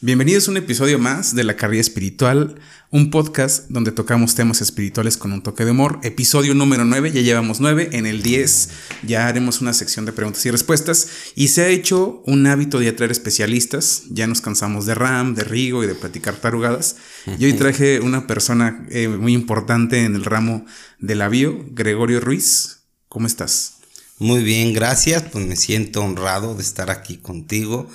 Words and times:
Bienvenidos 0.00 0.48
a 0.48 0.50
un 0.50 0.56
episodio 0.56 0.98
más 0.98 1.36
de 1.36 1.44
La 1.44 1.54
Carrilla 1.54 1.80
Espiritual, 1.80 2.56
un 2.90 3.12
podcast 3.12 3.70
donde 3.70 3.92
tocamos 3.92 4.34
temas 4.34 4.60
espirituales 4.60 5.16
con 5.16 5.32
un 5.32 5.40
toque 5.40 5.64
de 5.64 5.70
humor. 5.70 6.00
Episodio 6.02 6.52
número 6.52 6.84
9, 6.84 7.12
ya 7.12 7.20
llevamos 7.20 7.60
9, 7.60 7.90
en 7.92 8.04
el 8.04 8.20
10 8.20 8.70
ya 9.04 9.28
haremos 9.28 9.60
una 9.60 9.72
sección 9.72 10.04
de 10.04 10.12
preguntas 10.12 10.44
y 10.46 10.50
respuestas 10.50 11.08
y 11.36 11.48
se 11.48 11.62
ha 11.62 11.68
hecho 11.68 12.24
un 12.26 12.44
hábito 12.48 12.80
de 12.80 12.88
atraer 12.88 13.12
especialistas, 13.12 14.02
ya 14.10 14.26
nos 14.26 14.40
cansamos 14.40 14.84
de 14.84 14.96
Ram, 14.96 15.36
de 15.36 15.44
Rigo 15.44 15.84
y 15.84 15.86
de 15.86 15.94
platicar 15.94 16.34
tarugadas. 16.34 16.96
Y 17.38 17.44
hoy 17.44 17.52
traje 17.52 18.00
una 18.00 18.26
persona 18.26 18.84
eh, 18.90 19.06
muy 19.06 19.32
importante 19.32 20.04
en 20.04 20.16
el 20.16 20.24
ramo 20.24 20.66
de 20.98 21.14
la 21.14 21.28
bio, 21.28 21.66
Gregorio 21.70 22.18
Ruiz. 22.18 22.80
¿Cómo 23.08 23.28
estás? 23.28 23.76
Muy 24.18 24.42
bien, 24.42 24.72
gracias, 24.72 25.22
pues 25.30 25.46
me 25.46 25.54
siento 25.54 26.02
honrado 26.02 26.56
de 26.56 26.62
estar 26.62 26.90
aquí 26.90 27.16
contigo 27.16 27.88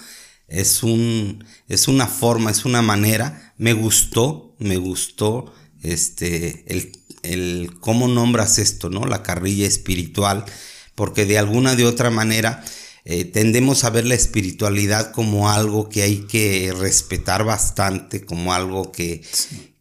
es 0.50 0.84
un, 0.84 1.46
es 1.68 1.88
una 1.88 2.08
forma, 2.08 2.52
es 2.52 2.66
una 2.66 2.82
manera. 2.82 3.54
Me 3.58 3.74
gustó, 3.74 4.56
me 4.60 4.78
gustó, 4.78 5.54
este, 5.82 6.66
el, 6.68 6.92
el 7.24 7.80
cómo 7.80 8.08
nombras 8.08 8.60
esto, 8.60 8.90
¿no? 8.90 9.06
La 9.06 9.24
carrilla 9.24 9.68
espiritual, 9.68 10.46
porque 10.96 11.26
de 11.26 11.38
alguna 11.38 11.76
de 11.76 11.86
otra 11.86 12.10
manera 12.10 12.64
eh, 13.06 13.26
tendemos 13.26 13.84
a 13.84 13.90
ver 13.90 14.06
la 14.06 14.16
espiritualidad 14.16 15.12
como 15.12 15.50
algo 15.50 15.90
que 15.90 16.04
hay 16.04 16.28
que 16.28 16.74
respetar 16.78 17.44
bastante, 17.44 18.26
como 18.26 18.54
algo 18.54 18.92
que, 18.92 19.22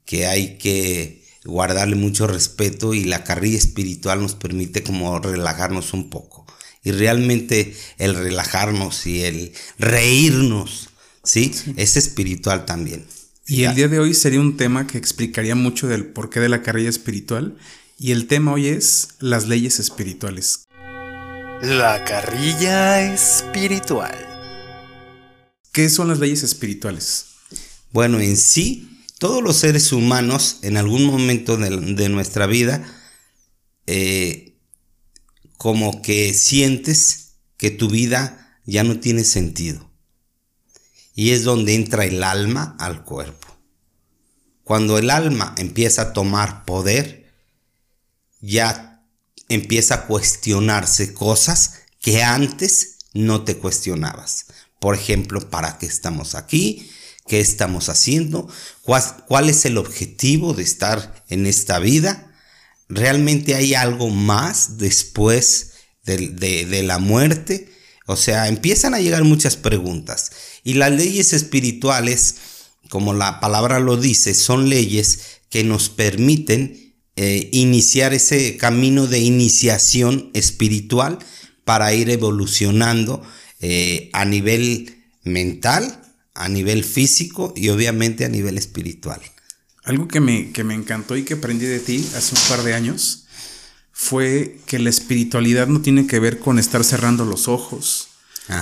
que 0.04 0.26
hay 0.26 0.58
que 0.58 1.24
guardarle 1.44 1.96
mucho 1.96 2.26
respeto 2.26 2.94
y 2.94 3.04
la 3.04 3.24
carrilla 3.24 3.58
espiritual 3.58 4.20
nos 4.20 4.34
permite 4.34 4.82
como 4.82 5.18
relajarnos 5.18 5.94
un 5.94 6.10
poco 6.10 6.46
y 6.88 6.90
realmente 6.90 7.76
el 7.98 8.14
relajarnos 8.14 9.06
y 9.06 9.22
el 9.22 9.52
reírnos, 9.78 10.88
¿sí? 11.22 11.52
Es 11.76 11.98
espiritual 11.98 12.64
también. 12.64 13.04
Y 13.46 13.64
el 13.64 13.74
día 13.74 13.88
de 13.88 13.98
hoy 13.98 14.14
sería 14.14 14.40
un 14.40 14.56
tema 14.56 14.86
que 14.86 14.96
explicaría 14.96 15.54
mucho 15.54 15.86
del 15.86 16.06
porqué 16.06 16.40
de 16.40 16.48
la 16.48 16.62
carrilla 16.62 16.88
espiritual. 16.88 17.58
Y 17.98 18.12
el 18.12 18.26
tema 18.26 18.54
hoy 18.54 18.68
es 18.68 19.08
las 19.18 19.48
leyes 19.48 19.80
espirituales. 19.80 20.64
La 21.60 22.04
carrilla 22.04 23.12
espiritual. 23.12 24.16
¿Qué 25.72 25.90
son 25.90 26.08
las 26.08 26.20
leyes 26.20 26.42
espirituales? 26.42 27.26
Bueno, 27.92 28.18
en 28.18 28.38
sí, 28.38 29.04
todos 29.18 29.42
los 29.42 29.56
seres 29.56 29.92
humanos 29.92 30.60
en 30.62 30.78
algún 30.78 31.04
momento 31.04 31.58
de, 31.58 32.08
nuestra 32.08 32.46
vida 32.46 32.82
eh, 33.86 34.47
como 35.58 36.00
que 36.00 36.32
sientes 36.32 37.32
que 37.58 37.70
tu 37.70 37.90
vida 37.90 38.58
ya 38.64 38.84
no 38.84 39.00
tiene 39.00 39.24
sentido. 39.24 39.90
Y 41.14 41.30
es 41.30 41.44
donde 41.44 41.74
entra 41.74 42.04
el 42.04 42.22
alma 42.22 42.76
al 42.78 43.04
cuerpo. 43.04 43.48
Cuando 44.62 44.98
el 44.98 45.10
alma 45.10 45.54
empieza 45.58 46.02
a 46.02 46.12
tomar 46.12 46.64
poder, 46.64 47.32
ya 48.40 49.04
empieza 49.48 49.94
a 49.94 50.06
cuestionarse 50.06 51.12
cosas 51.12 51.80
que 52.00 52.22
antes 52.22 52.98
no 53.12 53.44
te 53.44 53.56
cuestionabas. 53.56 54.46
Por 54.78 54.94
ejemplo, 54.94 55.50
¿para 55.50 55.78
qué 55.78 55.86
estamos 55.86 56.34
aquí? 56.34 56.88
¿Qué 57.26 57.40
estamos 57.40 57.88
haciendo? 57.88 58.48
¿Cuál, 58.82 59.48
es 59.48 59.64
el 59.64 59.76
objetivo 59.76 60.54
de 60.54 60.62
estar 60.62 61.24
en 61.28 61.46
esta 61.46 61.78
vida? 61.78 62.27
¿Realmente 62.88 63.54
hay 63.54 63.74
algo 63.74 64.08
más 64.08 64.78
después 64.78 65.72
de, 66.04 66.82
la 66.82 66.98
muerte? 66.98 67.68
O 68.06 68.16
sea, 68.16 68.48
empiezan 68.48 68.94
a 68.94 69.00
llegar 69.00 69.24
muchas 69.24 69.56
preguntas. 69.56 70.30
Y 70.64 70.74
las 70.74 70.92
leyes 70.92 71.34
espirituales, 71.34 72.36
como 72.88 73.12
la 73.12 73.40
palabra 73.40 73.78
lo 73.78 73.98
dice, 73.98 74.34
son 74.34 74.70
leyes 74.70 75.20
que 75.50 75.64
nos 75.64 75.90
permiten 75.90 76.94
eh, 77.16 77.50
iniciar 77.52 78.14
ese 78.14 78.56
camino 78.56 79.06
de 79.06 79.18
iniciación 79.18 80.30
espiritual 80.34 81.18
para 81.64 81.92
ir 81.92 82.08
evolucionando 82.08 83.22
eh, 83.60 84.08
a 84.14 84.24
nivel 84.24 85.04
mental, 85.24 86.00
a 86.32 86.48
nivel 86.48 86.84
físico 86.84 87.52
y 87.54 87.68
obviamente 87.68 88.24
a 88.24 88.28
nivel 88.28 88.56
espiritual. 88.56 89.20
Algo 89.88 90.06
que 90.06 90.20
me, 90.20 90.52
que 90.52 90.64
me 90.64 90.74
encantó 90.74 91.16
y 91.16 91.22
que 91.24 91.34
aprendí 91.34 91.64
de 91.64 91.80
ti 91.80 92.06
hace 92.14 92.34
un 92.34 92.48
par 92.48 92.62
de 92.62 92.74
años 92.74 93.24
fue 93.90 94.60
que 94.66 94.78
la 94.78 94.90
espiritualidad 94.90 95.66
no 95.66 95.80
tiene 95.80 96.06
que 96.06 96.20
ver 96.20 96.38
con 96.38 96.58
estar 96.58 96.84
cerrando 96.84 97.24
los 97.24 97.48
ojos, 97.48 98.10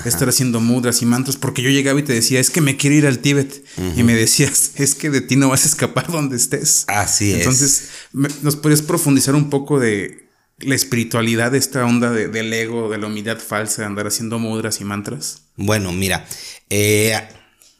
estar 0.04 0.28
haciendo 0.28 0.60
mudras 0.60 1.02
y 1.02 1.06
mantras, 1.06 1.36
porque 1.36 1.62
yo 1.62 1.68
llegaba 1.68 1.98
y 1.98 2.04
te 2.04 2.14
decía, 2.14 2.38
es 2.38 2.48
que 2.48 2.60
me 2.60 2.76
quiero 2.76 2.96
ir 2.96 3.06
al 3.06 3.18
Tíbet, 3.18 3.64
y 3.96 4.02
me 4.04 4.14
decías, 4.14 4.72
es 4.76 4.94
que 4.94 5.10
de 5.10 5.20
ti 5.20 5.36
no 5.36 5.48
vas 5.48 5.64
a 5.64 5.68
escapar 5.68 6.10
donde 6.10 6.36
estés. 6.36 6.84
Así 6.86 7.32
es. 7.32 7.38
Entonces, 7.38 7.88
¿nos 8.12 8.56
puedes 8.56 8.80
profundizar 8.80 9.34
un 9.34 9.50
poco 9.50 9.78
de 9.78 10.30
la 10.60 10.74
espiritualidad, 10.74 11.52
de 11.52 11.58
esta 11.58 11.84
onda 11.84 12.10
del 12.12 12.52
ego, 12.52 12.88
de 12.88 12.98
la 12.98 13.08
humildad 13.08 13.38
falsa, 13.38 13.82
de 13.82 13.88
andar 13.88 14.06
haciendo 14.06 14.38
mudras 14.38 14.80
y 14.80 14.84
mantras? 14.84 15.42
Bueno, 15.56 15.92
mira, 15.92 16.24
eh, 16.70 17.20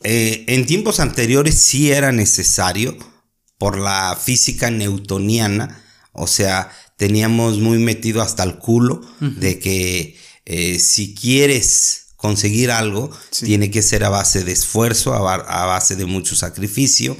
eh, 0.02 0.44
en 0.48 0.66
tiempos 0.66 1.00
anteriores 1.00 1.54
sí 1.54 1.90
era 1.90 2.12
necesario 2.12 2.98
por 3.58 3.78
la 3.78 4.18
física 4.20 4.70
newtoniana, 4.70 5.82
o 6.12 6.26
sea, 6.26 6.70
teníamos 6.96 7.58
muy 7.58 7.78
metido 7.78 8.22
hasta 8.22 8.42
el 8.42 8.56
culo 8.56 9.00
de 9.20 9.58
que 9.58 10.16
eh, 10.44 10.78
si 10.78 11.14
quieres 11.14 12.06
conseguir 12.16 12.70
algo, 12.70 13.10
tiene 13.40 13.70
que 13.70 13.82
ser 13.82 14.04
a 14.04 14.08
base 14.08 14.42
de 14.42 14.52
esfuerzo, 14.52 15.14
a, 15.14 15.66
base 15.66 15.96
de 15.96 16.06
mucho 16.06 16.34
sacrificio. 16.34 17.16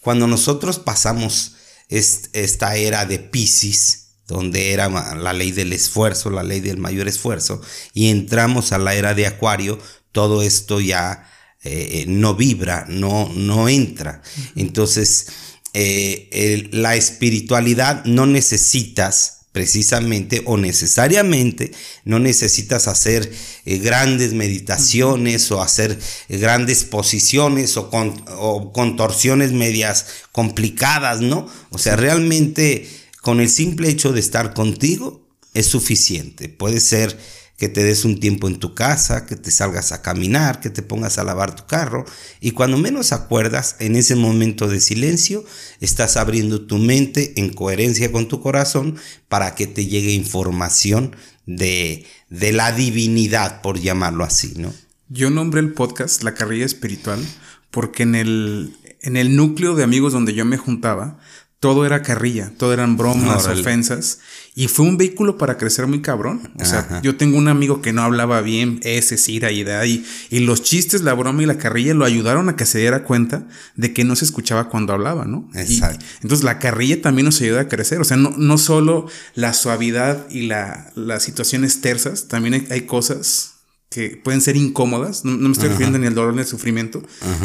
Cuando 0.00 0.26
nosotros 0.26 0.78
pasamos 0.78 1.52
esta 1.88 2.76
era 2.76 3.06
de 3.06 3.18
Pisces, 3.18 4.08
donde 4.26 4.72
era 4.72 4.88
la 4.88 5.32
ley 5.32 5.52
del 5.52 5.72
esfuerzo, 5.72 6.30
la 6.30 6.42
ley 6.42 6.60
del 6.60 6.78
mayor 6.78 7.06
esfuerzo, 7.06 7.60
y 7.92 8.08
entramos 8.08 8.72
a 8.72 8.78
la 8.78 8.94
era 8.94 9.14
de 9.14 9.26
Acuario, 9.26 9.78
todo 10.10 10.42
esto 10.42 10.80
ya 10.80 11.30
eh, 11.62 12.04
no 12.08 12.34
vibra, 12.34 12.86
no, 12.88 13.30
no 13.34 13.68
entra. 13.68 14.22
Entonces, 14.56 15.28
eh, 15.74 16.68
la 16.72 16.96
espiritualidad 16.96 18.04
no 18.04 18.26
necesitas 18.26 19.42
precisamente 19.52 20.42
o 20.46 20.56
necesariamente 20.56 21.72
no 22.04 22.18
necesitas 22.18 22.88
hacer 22.88 23.30
eh, 23.66 23.78
grandes 23.78 24.32
meditaciones 24.32 25.50
o 25.52 25.62
hacer 25.62 25.98
eh, 26.28 26.38
grandes 26.38 26.84
posiciones 26.84 27.76
o, 27.76 27.90
o, 28.38 28.72
contorsiones 28.72 29.52
medias 29.52 30.06
complicadas, 30.32 31.20
¿no? 31.20 31.46
O 31.70 31.78
sea, 31.78 31.96
realmente 31.96 32.88
con 33.20 33.40
el 33.40 33.50
simple 33.50 33.90
hecho 33.90 34.12
de 34.12 34.20
estar 34.20 34.54
contigo 34.54 35.22
es 35.52 35.66
suficiente. 35.66 36.48
Puede 36.48 36.80
ser 36.80 37.18
que 37.62 37.68
te 37.68 37.84
des 37.84 38.04
un 38.04 38.18
tiempo 38.18 38.48
en 38.48 38.58
tu 38.58 38.74
casa, 38.74 39.24
que 39.24 39.36
te 39.36 39.52
salgas 39.52 39.92
a 39.92 40.02
caminar, 40.02 40.58
que 40.58 40.68
te 40.68 40.82
pongas 40.82 41.18
a 41.18 41.22
lavar 41.22 41.54
tu 41.54 41.64
carro 41.64 42.04
y 42.40 42.50
cuando 42.50 42.76
menos 42.76 43.12
acuerdas, 43.12 43.76
en 43.78 43.94
ese 43.94 44.16
momento 44.16 44.66
de 44.66 44.80
silencio, 44.80 45.44
estás 45.78 46.16
abriendo 46.16 46.62
tu 46.62 46.78
mente 46.78 47.34
en 47.36 47.52
coherencia 47.52 48.10
con 48.10 48.26
tu 48.26 48.40
corazón 48.40 48.96
para 49.28 49.54
que 49.54 49.68
te 49.68 49.86
llegue 49.86 50.10
información 50.10 51.14
de, 51.46 52.04
de 52.30 52.52
la 52.52 52.72
divinidad, 52.72 53.62
por 53.62 53.78
llamarlo 53.78 54.24
así, 54.24 54.54
¿no? 54.56 54.74
Yo 55.08 55.30
nombré 55.30 55.60
el 55.60 55.72
podcast 55.72 56.24
La 56.24 56.34
Carrilla 56.34 56.66
Espiritual 56.66 57.20
porque 57.70 58.02
en 58.02 58.16
el, 58.16 58.76
en 59.02 59.16
el 59.16 59.36
núcleo 59.36 59.76
de 59.76 59.84
amigos 59.84 60.12
donde 60.12 60.34
yo 60.34 60.44
me 60.44 60.56
juntaba, 60.56 61.20
todo 61.62 61.86
era 61.86 62.02
carrilla, 62.02 62.52
todo 62.58 62.72
eran 62.72 62.96
bromas, 62.96 63.46
ofensas. 63.46 64.18
Y 64.54 64.68
fue 64.68 64.84
un 64.84 64.98
vehículo 64.98 65.38
para 65.38 65.56
crecer 65.56 65.86
muy 65.86 66.02
cabrón. 66.02 66.52
O 66.60 66.64
sea, 66.66 67.00
yo 67.02 67.16
tengo 67.16 67.38
un 67.38 67.48
amigo 67.48 67.80
que 67.80 67.94
no 67.94 68.02
hablaba 68.02 68.42
bien 68.42 68.80
ese, 68.82 69.16
Cira 69.16 69.50
y 69.50 69.64
de 69.64 69.88
y, 69.88 70.04
y 70.28 70.40
los 70.40 70.62
chistes, 70.62 71.00
la 71.00 71.14
broma 71.14 71.42
y 71.42 71.46
la 71.46 71.56
carrilla 71.56 71.94
lo 71.94 72.04
ayudaron 72.04 72.50
a 72.50 72.56
que 72.56 72.66
se 72.66 72.78
diera 72.78 73.02
cuenta 73.04 73.48
de 73.76 73.94
que 73.94 74.04
no 74.04 74.14
se 74.14 74.26
escuchaba 74.26 74.68
cuando 74.68 74.92
hablaba, 74.92 75.24
¿no? 75.24 75.48
Exacto. 75.54 76.04
entonces 76.22 76.44
la 76.44 76.58
carrilla 76.58 77.00
también 77.00 77.24
nos 77.24 77.40
ayuda 77.40 77.62
a 77.62 77.68
crecer. 77.68 77.98
O 78.00 78.04
sea, 78.04 78.18
no, 78.18 78.34
no 78.36 78.58
solo 78.58 79.06
la 79.34 79.54
suavidad 79.54 80.28
y 80.28 80.42
la, 80.42 80.92
las 80.96 81.22
situaciones 81.22 81.80
tersas, 81.80 82.28
también 82.28 82.66
hay, 82.68 82.82
cosas 82.82 83.54
que 83.88 84.20
pueden 84.22 84.42
ser 84.42 84.56
incómodas. 84.56 85.24
No, 85.24 85.32
me 85.38 85.52
estoy 85.52 85.70
refiriendo 85.70 85.98
ni 85.98 86.06
al 86.06 86.14
dolor 86.14 86.34
ni 86.34 86.40
al 86.40 86.46
sufrimiento, 86.46 87.02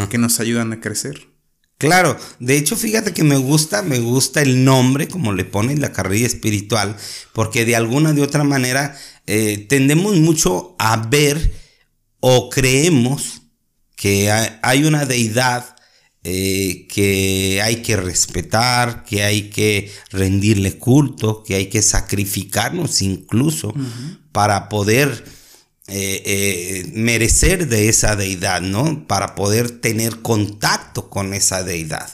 que 0.09 0.17
nos 0.17 0.41
ayudan 0.41 0.73
a 0.73 0.81
crecer. 0.81 1.36
Claro, 1.77 2.17
de 2.39 2.57
hecho 2.57 2.75
fíjate 2.75 3.13
que 3.13 3.23
me 3.23 3.37
gusta, 3.37 3.83
me 3.83 3.99
gusta 3.99 4.41
el 4.41 4.63
nombre, 4.63 5.07
como 5.07 5.31
le 5.31 5.45
ponen 5.45 5.79
la 5.79 5.91
carrilla 5.91 6.25
espiritual, 6.25 6.97
porque 7.33 7.65
de 7.65 7.75
alguna 7.75 8.13
de 8.13 8.23
otra 8.23 8.43
manera 8.43 8.97
eh, 9.27 9.65
tendemos 9.69 10.15
mucho 10.15 10.75
a 10.79 10.97
ver 10.97 11.53
o 12.19 12.49
creemos 12.49 13.43
que 13.95 14.31
hay 14.31 14.85
una 14.85 15.05
deidad 15.05 15.75
eh, 16.23 16.87
que 16.89 17.61
hay 17.63 17.77
que 17.83 17.95
respetar, 17.95 19.05
que 19.05 19.23
hay 19.23 19.49
que 19.49 19.91
rendirle 20.09 20.77
culto, 20.77 21.43
que 21.43 21.55
hay 21.55 21.67
que 21.67 21.83
sacrificarnos 21.83 23.01
incluso 23.03 23.73
para 24.31 24.67
poder 24.67 25.23
eh, 25.89 26.21
eh, 26.25 26.91
merecer 26.93 27.69
de 27.69 27.87
esa 27.87 28.17
deidad, 28.17 28.59
¿no? 28.59 29.07
Para 29.07 29.35
poder 29.35 29.71
tener 29.71 30.21
contacto 30.21 31.09
con 31.09 31.33
esa 31.33 31.63
deidad. 31.63 32.09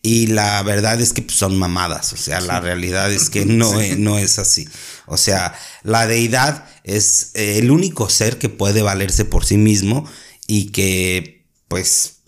Y 0.00 0.28
la 0.28 0.62
verdad 0.62 0.98
es 1.02 1.12
que 1.12 1.20
pues, 1.20 1.36
son 1.36 1.58
mamadas, 1.58 2.14
o 2.14 2.16
sea, 2.16 2.40
la 2.40 2.60
realidad 2.60 3.12
es 3.12 3.28
que 3.28 3.44
no, 3.46 3.78
es, 3.78 3.98
no 3.98 4.18
es 4.18 4.38
así. 4.38 4.66
O 5.04 5.18
sea, 5.18 5.54
la 5.82 6.06
deidad 6.06 6.64
es 6.82 7.32
eh, 7.34 7.58
el 7.58 7.70
único 7.70 8.08
ser 8.08 8.38
que 8.38 8.48
puede 8.48 8.80
valerse 8.80 9.26
por 9.26 9.44
sí 9.44 9.58
mismo 9.58 10.10
y 10.46 10.70
que 10.70 11.44
pues 11.68 12.20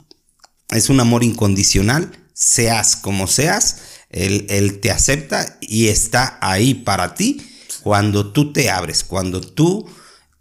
es 0.69 0.91
un 0.91 1.01
amor 1.01 1.25
incondicional, 1.25 2.13
seas 2.35 2.97
como 2.97 3.29
seas, 3.29 3.79
él, 4.11 4.45
él 4.51 4.81
te 4.81 4.91
acepta 4.91 5.57
y 5.63 5.89
está 5.89 6.39
ahí 6.43 6.75
para 6.75 7.15
ti 7.15 7.41
cuando 7.83 8.31
tú 8.31 8.53
te 8.53 8.69
abres, 8.69 9.05
cuando 9.05 9.41
tú 9.41 9.89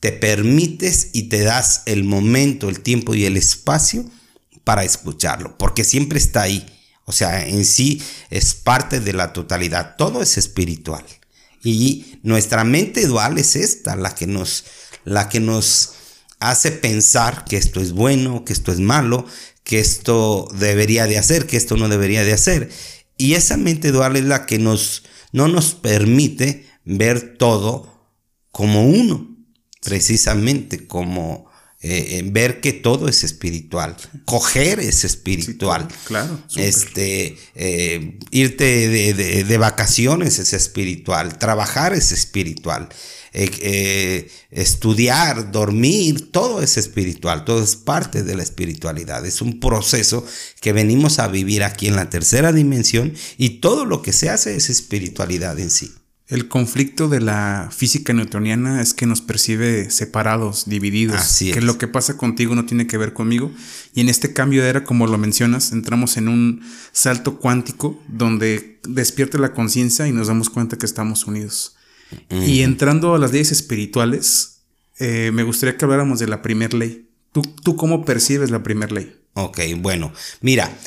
te 0.02 0.12
permites 0.12 1.12
y 1.14 1.30
te 1.30 1.44
das 1.44 1.84
el 1.86 2.04
momento, 2.04 2.70
el 2.70 2.82
tiempo 2.82 3.14
y 3.14 3.26
el 3.26 3.38
espacio 3.38 4.04
para 4.64 4.84
escucharlo, 4.84 5.58
porque 5.58 5.84
siempre 5.84 6.18
está 6.18 6.42
ahí. 6.42 6.66
O 7.06 7.12
sea, 7.12 7.48
en 7.48 7.66
sí 7.66 8.02
es 8.32 8.56
parte 8.56 9.00
de 9.00 9.14
la 9.14 9.32
totalidad, 9.32 9.96
todo 9.98 10.24
es 10.24 10.38
espiritual. 10.38 11.06
Y 11.64 12.20
nuestra 12.24 12.64
mente 12.64 13.06
dual 13.06 13.38
es 13.38 13.56
esta, 13.56 13.96
la 13.96 14.16
que 14.16 14.26
nos, 14.26 14.66
la 15.06 15.30
que 15.30 15.40
nos 15.40 15.94
hace 16.40 16.72
pensar 16.72 17.46
que 17.46 17.58
esto 17.58 17.80
es 17.80 17.92
bueno, 17.92 18.44
que 18.44 18.54
esto 18.54 18.72
es 18.72 18.80
malo, 18.80 19.28
que 19.64 19.80
esto 19.80 20.48
debería 20.58 21.06
de 21.06 21.20
hacer, 21.20 21.46
que 21.46 21.58
esto 21.58 21.78
no 21.78 21.90
debería 21.90 22.24
de 22.24 22.34
hacer. 22.34 22.72
Y 23.18 23.36
esa 23.36 23.56
mente 23.56 23.92
dual 23.92 24.16
es 24.16 24.24
la 24.24 24.48
que 24.48 24.58
nos, 24.58 25.04
no 25.32 25.48
nos 25.48 25.76
permite 25.76 26.68
ver 26.86 27.38
todo 27.38 28.10
como 28.52 28.88
uno 28.88 29.31
precisamente 29.82 30.88
como 30.88 31.52
eh, 31.84 32.22
ver 32.32 32.62
que 32.62 32.74
todo 32.74 33.08
es 33.08 33.24
espiritual, 33.24 33.98
coger 34.26 34.80
es 34.80 35.04
espiritual. 35.04 35.88
claro. 36.06 36.40
Este, 36.56 37.36
eh, 37.56 38.20
irte 38.30 38.88
de, 38.88 39.58
vacaciones 39.58 40.38
es 40.38 40.54
espiritual, 40.54 41.40
trabajar 41.40 41.94
es 41.94 42.12
espiritual, 42.12 42.88
eh, 43.34 44.30
estudiar, 44.52 45.52
dormir, 45.52 46.32
todo 46.32 46.62
es 46.62 46.78
espiritual, 46.78 47.46
todo 47.46 47.64
es 47.64 47.76
parte 47.78 48.22
de 48.22 48.36
la 48.36 48.44
espiritualidad. 48.44 49.26
Es 49.26 49.42
un 49.42 49.60
proceso 49.60 50.24
que 50.60 50.74
venimos 50.74 51.18
a 51.18 51.30
vivir 51.30 51.64
aquí 51.64 51.88
en 51.88 51.96
la 51.96 52.12
tercera 52.12 52.52
dimensión 52.52 53.16
y 53.40 53.60
todo 53.60 53.86
lo 53.86 54.04
que 54.04 54.14
se 54.14 54.30
hace 54.30 54.56
es 54.56 54.70
espiritualidad 54.70 55.58
en 55.58 55.72
sí. 55.72 55.92
El 56.32 56.48
conflicto 56.48 57.10
de 57.10 57.20
la 57.20 57.70
física 57.76 58.14
newtoniana 58.14 58.82
es 58.82 58.94
que 58.94 59.06
nos 59.06 59.20
percibe 59.20 59.90
separados, 59.92 60.64
divididos. 60.66 61.18
Así 61.18 61.50
es. 61.50 61.56
Que 61.56 61.60
lo 61.60 61.78
que 61.78 61.90
pasa 61.90 62.16
contigo 62.16 62.56
no 62.56 62.66
tiene 62.66 62.88
que 62.88 62.98
ver 62.98 63.12
conmigo. 63.12 63.52
Y 63.94 64.00
en 64.00 64.08
este 64.08 64.32
cambio 64.32 64.64
de 64.64 64.70
era, 64.70 64.86
como 64.86 65.08
lo 65.08 65.18
mencionas, 65.18 65.74
entramos 65.74 66.16
en 66.16 66.30
un 66.30 66.62
salto 66.94 67.38
cuántico 67.38 68.02
donde 68.08 68.80
despierta 68.88 69.38
la 69.40 69.52
conciencia 69.52 70.08
y 70.08 70.14
nos 70.14 70.28
damos 70.28 70.50
cuenta 70.50 70.78
que 70.78 70.86
estamos 70.86 71.28
unidos. 71.28 71.76
Y 72.30 72.62
entrando 72.62 73.14
a 73.14 73.20
las 73.20 73.34
leyes 73.34 73.52
espirituales, 73.52 74.62
eh, 75.00 75.32
me 75.34 75.44
gustaría 75.44 75.76
que 75.76 75.84
habláramos 75.84 76.20
de 76.20 76.28
la 76.28 76.42
primera 76.42 76.78
ley. 76.78 77.10
¿Tú, 77.34 77.42
¿Tú 77.42 77.76
cómo 77.76 78.06
percibes 78.06 78.52
la 78.52 78.64
primera 78.64 78.94
ley? 78.94 79.14
Ok, 79.34 79.60
bueno, 79.80 80.14
mira, 80.40 80.78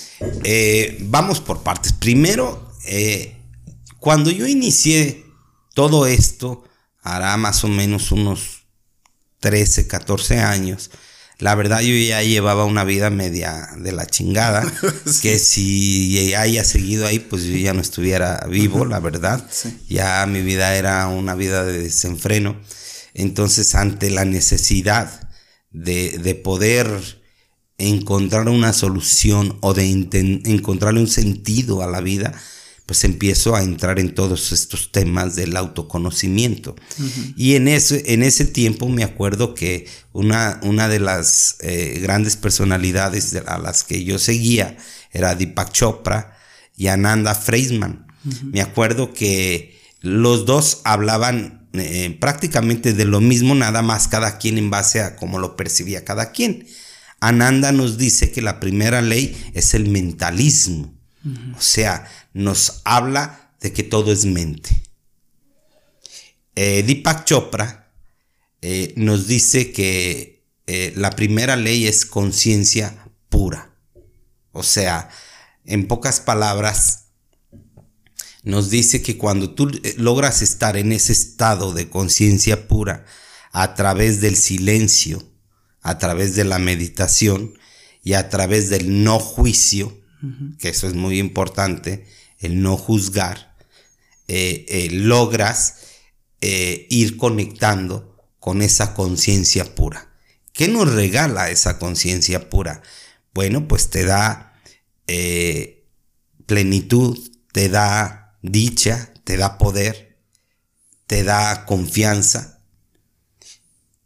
eh, 0.42 0.96
vamos 1.02 1.40
por 1.40 1.62
partes. 1.62 1.92
Primero, 1.92 2.72
eh, 2.86 3.36
cuando 3.98 4.30
yo 4.30 4.46
inicié 4.46 5.23
todo 5.74 6.06
esto 6.06 6.64
hará 7.02 7.36
más 7.36 7.64
o 7.64 7.68
menos 7.68 8.12
unos 8.12 8.64
13, 9.40 9.86
14 9.86 10.38
años. 10.38 10.90
La 11.38 11.54
verdad 11.56 11.80
yo 11.80 11.94
ya 11.94 12.22
llevaba 12.22 12.64
una 12.64 12.84
vida 12.84 13.10
media 13.10 13.68
de 13.76 13.92
la 13.92 14.06
chingada, 14.06 14.64
que 15.22 15.38
si 15.38 16.32
haya 16.34 16.64
seguido 16.64 17.06
ahí, 17.06 17.18
pues 17.18 17.44
yo 17.44 17.56
ya 17.56 17.74
no 17.74 17.80
estuviera 17.80 18.46
vivo, 18.48 18.86
la 18.86 19.00
verdad. 19.00 19.44
Ya 19.88 20.24
mi 20.26 20.42
vida 20.42 20.76
era 20.76 21.08
una 21.08 21.34
vida 21.34 21.64
de 21.64 21.80
desenfreno. 21.80 22.56
Entonces, 23.12 23.74
ante 23.74 24.10
la 24.10 24.24
necesidad 24.24 25.28
de, 25.70 26.18
de 26.18 26.34
poder 26.36 26.86
encontrar 27.78 28.48
una 28.48 28.72
solución 28.72 29.58
o 29.60 29.74
de 29.74 29.90
encontrarle 29.90 31.00
un 31.00 31.08
sentido 31.08 31.82
a 31.82 31.86
la 31.88 32.00
vida, 32.00 32.32
pues 32.86 33.04
empiezo 33.04 33.56
a 33.56 33.62
entrar 33.62 33.98
en 33.98 34.14
todos 34.14 34.52
estos 34.52 34.92
temas 34.92 35.36
del 35.36 35.56
autoconocimiento. 35.56 36.76
Y 37.34 37.54
en 37.54 37.68
ese, 37.68 38.12
en 38.12 38.22
ese 38.22 38.44
tiempo 38.44 38.88
me 38.88 39.04
acuerdo 39.04 39.54
que 39.54 39.86
una, 40.12 40.60
una 40.62 40.88
de 40.88 41.00
las 41.00 41.56
eh, 41.60 41.98
grandes 42.02 42.36
personalidades 42.36 43.34
a 43.46 43.58
las 43.58 43.84
que 43.84 44.04
yo 44.04 44.18
seguía 44.18 44.76
era 45.12 45.34
Deepak 45.34 45.72
Chopra 45.72 46.36
y 46.76 46.88
Ananda 46.88 47.34
Freisman. 47.34 48.06
Me 48.42 48.60
acuerdo 48.60 49.12
que 49.12 49.78
los 50.00 50.44
dos 50.44 50.80
hablaban 50.84 51.68
eh, 51.72 52.16
prácticamente 52.20 52.92
de 52.92 53.04
lo 53.04 53.20
mismo, 53.20 53.54
nada 53.54 53.82
más 53.82 54.08
cada 54.08 54.38
quien 54.38 54.58
en 54.58 54.70
base 54.70 55.00
a 55.00 55.16
cómo 55.16 55.38
lo 55.38 55.56
percibía 55.56 56.04
cada 56.04 56.32
quien. 56.32 56.66
Ananda 57.20 57.72
nos 57.72 57.96
dice 57.96 58.30
que 58.30 58.42
la 58.42 58.60
primera 58.60 59.00
ley 59.00 59.36
es 59.54 59.72
el 59.72 59.88
mentalismo. 59.88 60.92
O 61.56 61.60
sea, 61.62 62.06
nos 62.34 62.82
habla 62.84 63.54
de 63.60 63.72
que 63.72 63.82
todo 63.82 64.12
es 64.12 64.26
mente. 64.26 64.82
Eh, 66.54 66.82
Deepak 66.82 67.24
Chopra 67.24 67.92
eh, 68.60 68.92
nos 68.96 69.26
dice 69.26 69.72
que 69.72 70.44
eh, 70.66 70.92
la 70.96 71.10
primera 71.10 71.56
ley 71.56 71.86
es 71.86 72.04
conciencia 72.04 73.08
pura. 73.28 73.74
O 74.52 74.62
sea, 74.62 75.08
en 75.64 75.88
pocas 75.88 76.20
palabras, 76.20 77.06
nos 78.42 78.68
dice 78.68 79.00
que 79.00 79.16
cuando 79.16 79.54
tú 79.54 79.70
logras 79.96 80.42
estar 80.42 80.76
en 80.76 80.92
ese 80.92 81.12
estado 81.12 81.72
de 81.72 81.88
conciencia 81.88 82.68
pura 82.68 83.06
a 83.52 83.74
través 83.74 84.20
del 84.20 84.36
silencio, 84.36 85.22
a 85.80 85.98
través 85.98 86.36
de 86.36 86.44
la 86.44 86.58
meditación 86.58 87.58
y 88.02 88.12
a 88.12 88.28
través 88.28 88.68
del 88.68 89.02
no 89.02 89.18
juicio, 89.18 89.98
que 90.58 90.70
eso 90.70 90.86
es 90.86 90.94
muy 90.94 91.18
importante, 91.18 92.06
el 92.44 92.62
no 92.62 92.76
juzgar, 92.76 93.56
eh, 94.28 94.66
eh, 94.68 94.88
logras 94.90 95.76
eh, 96.40 96.86
ir 96.90 97.16
conectando 97.16 98.16
con 98.38 98.62
esa 98.62 98.94
conciencia 98.94 99.74
pura. 99.74 100.12
¿Qué 100.52 100.68
nos 100.68 100.92
regala 100.92 101.50
esa 101.50 101.78
conciencia 101.78 102.48
pura? 102.50 102.82
Bueno, 103.32 103.66
pues 103.66 103.90
te 103.90 104.04
da 104.04 104.50
plenitud, 106.46 107.18
te 107.52 107.68
da 107.68 108.38
dicha, 108.42 109.12
te 109.24 109.36
da 109.36 109.58
poder, 109.58 110.18
te 111.06 111.24
da 111.24 111.66
confianza 111.66 112.62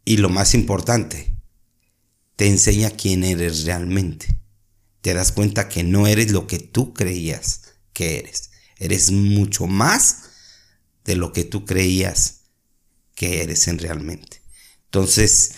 y 0.03 0.17
lo 0.17 0.29
más 0.29 0.53
importante, 0.53 1.33
te 2.35 2.47
enseña 2.47 2.89
quién 2.89 3.23
eres 3.23 3.63
realmente 3.63 4.39
te 5.01 5.13
das 5.13 5.31
cuenta 5.31 5.69
que 5.69 5.83
no 5.83 6.07
eres 6.07 6.31
lo 6.31 6.47
que 6.47 6.59
tú 6.59 6.93
creías 6.93 7.68
que 7.93 8.19
eres. 8.19 8.51
Eres 8.77 9.11
mucho 9.11 9.67
más 9.67 10.29
de 11.05 11.15
lo 11.15 11.33
que 11.33 11.43
tú 11.43 11.65
creías 11.65 12.41
que 13.15 13.41
eres 13.43 13.67
en 13.67 13.79
realmente. 13.79 14.41
Entonces, 14.85 15.51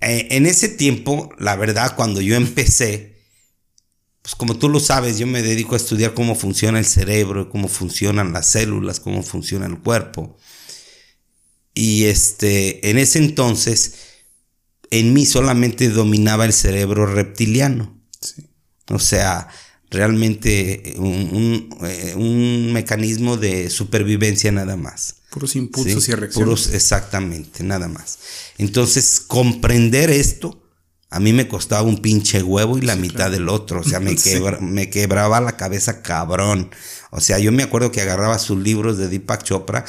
eh, 0.00 0.28
en 0.30 0.46
ese 0.46 0.68
tiempo, 0.68 1.30
la 1.38 1.56
verdad, 1.56 1.94
cuando 1.94 2.20
yo 2.20 2.34
empecé, 2.34 3.12
pues 4.22 4.34
como 4.34 4.56
tú 4.56 4.68
lo 4.68 4.80
sabes, 4.80 5.18
yo 5.18 5.26
me 5.26 5.42
dedico 5.42 5.74
a 5.74 5.78
estudiar 5.78 6.14
cómo 6.14 6.34
funciona 6.34 6.78
el 6.78 6.86
cerebro, 6.86 7.50
cómo 7.50 7.68
funcionan 7.68 8.32
las 8.32 8.48
células, 8.48 9.00
cómo 9.00 9.22
funciona 9.22 9.66
el 9.66 9.78
cuerpo. 9.78 10.36
Y 11.74 12.04
este, 12.04 12.90
en 12.90 12.98
ese 12.98 13.18
entonces, 13.18 13.94
en 14.90 15.14
mí 15.14 15.24
solamente 15.24 15.88
dominaba 15.88 16.44
el 16.44 16.52
cerebro 16.52 17.06
reptiliano. 17.06 17.98
O 18.88 18.98
sea, 18.98 19.48
realmente 19.92 20.94
un, 20.96 21.68
eh, 21.84 22.14
mecanismo 22.72 23.36
de 23.36 23.70
supervivencia 23.70 24.50
nada 24.50 24.76
más. 24.76 25.16
Puros 25.30 25.54
impulsos 25.54 26.08
y 26.08 26.12
reacciones. 26.12 26.34
Puros, 26.34 26.74
exactamente, 26.74 27.62
nada 27.62 27.88
más. 27.88 28.18
Entonces, 28.58 29.20
comprender 29.20 30.10
esto, 30.10 30.62
a 31.08 31.20
mí 31.20 31.32
me 31.32 31.46
costaba 31.46 31.82
un 31.82 31.98
pinche 31.98 32.42
huevo 32.42 32.78
y 32.78 32.82
la 32.82 32.96
mitad 32.96 33.30
del 33.30 33.48
otro. 33.48 33.80
O 33.80 33.84
sea, 33.84 34.00
me, 34.00 34.16
me 34.60 34.90
quebraba 34.90 35.40
la 35.40 35.56
cabeza 35.56 36.02
cabrón. 36.02 36.70
O 37.10 37.20
sea, 37.20 37.38
yo 37.38 37.52
me 37.52 37.62
acuerdo 37.62 37.92
que 37.92 38.00
agarraba 38.00 38.38
sus 38.38 38.58
libros 38.58 38.98
de 38.98 39.08
Deepak 39.08 39.42
Chopra 39.42 39.84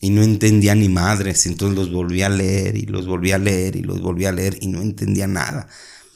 y 0.00 0.10
no 0.10 0.22
entendía 0.22 0.74
ni 0.74 0.90
madres, 0.90 1.46
entonces 1.46 1.78
los 1.78 1.90
volví 1.90 2.20
a 2.20 2.28
leer 2.28 2.76
y 2.76 2.82
los 2.82 3.06
volví 3.06 3.32
a 3.32 3.38
leer 3.38 3.76
y 3.76 3.80
los 3.80 4.02
volví 4.02 4.26
a 4.26 4.32
leer 4.32 4.58
y 4.60 4.66
no 4.66 4.82
entendía 4.82 5.26
nada. 5.26 5.66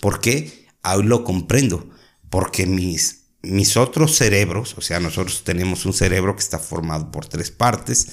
¿Por 0.01 0.21
qué? 0.21 0.67
Hoy 0.85 1.05
lo 1.05 1.25
comprendo, 1.25 1.89
porque 2.29 2.67
mis, 2.67 3.18
mis 3.42 3.76
otros 3.76 4.16
cerebros, 4.16 4.75
o 4.76 4.80
sea, 4.80 5.00
nosotros 5.00 5.45
tenemos 5.45 5.87
un 5.87 5.92
cerebro 5.92 6.35
que 6.35 6.42
está 6.42 6.59
formado 6.59 7.11
por 7.11 7.26
tres 7.26 7.50
partes, 7.50 8.09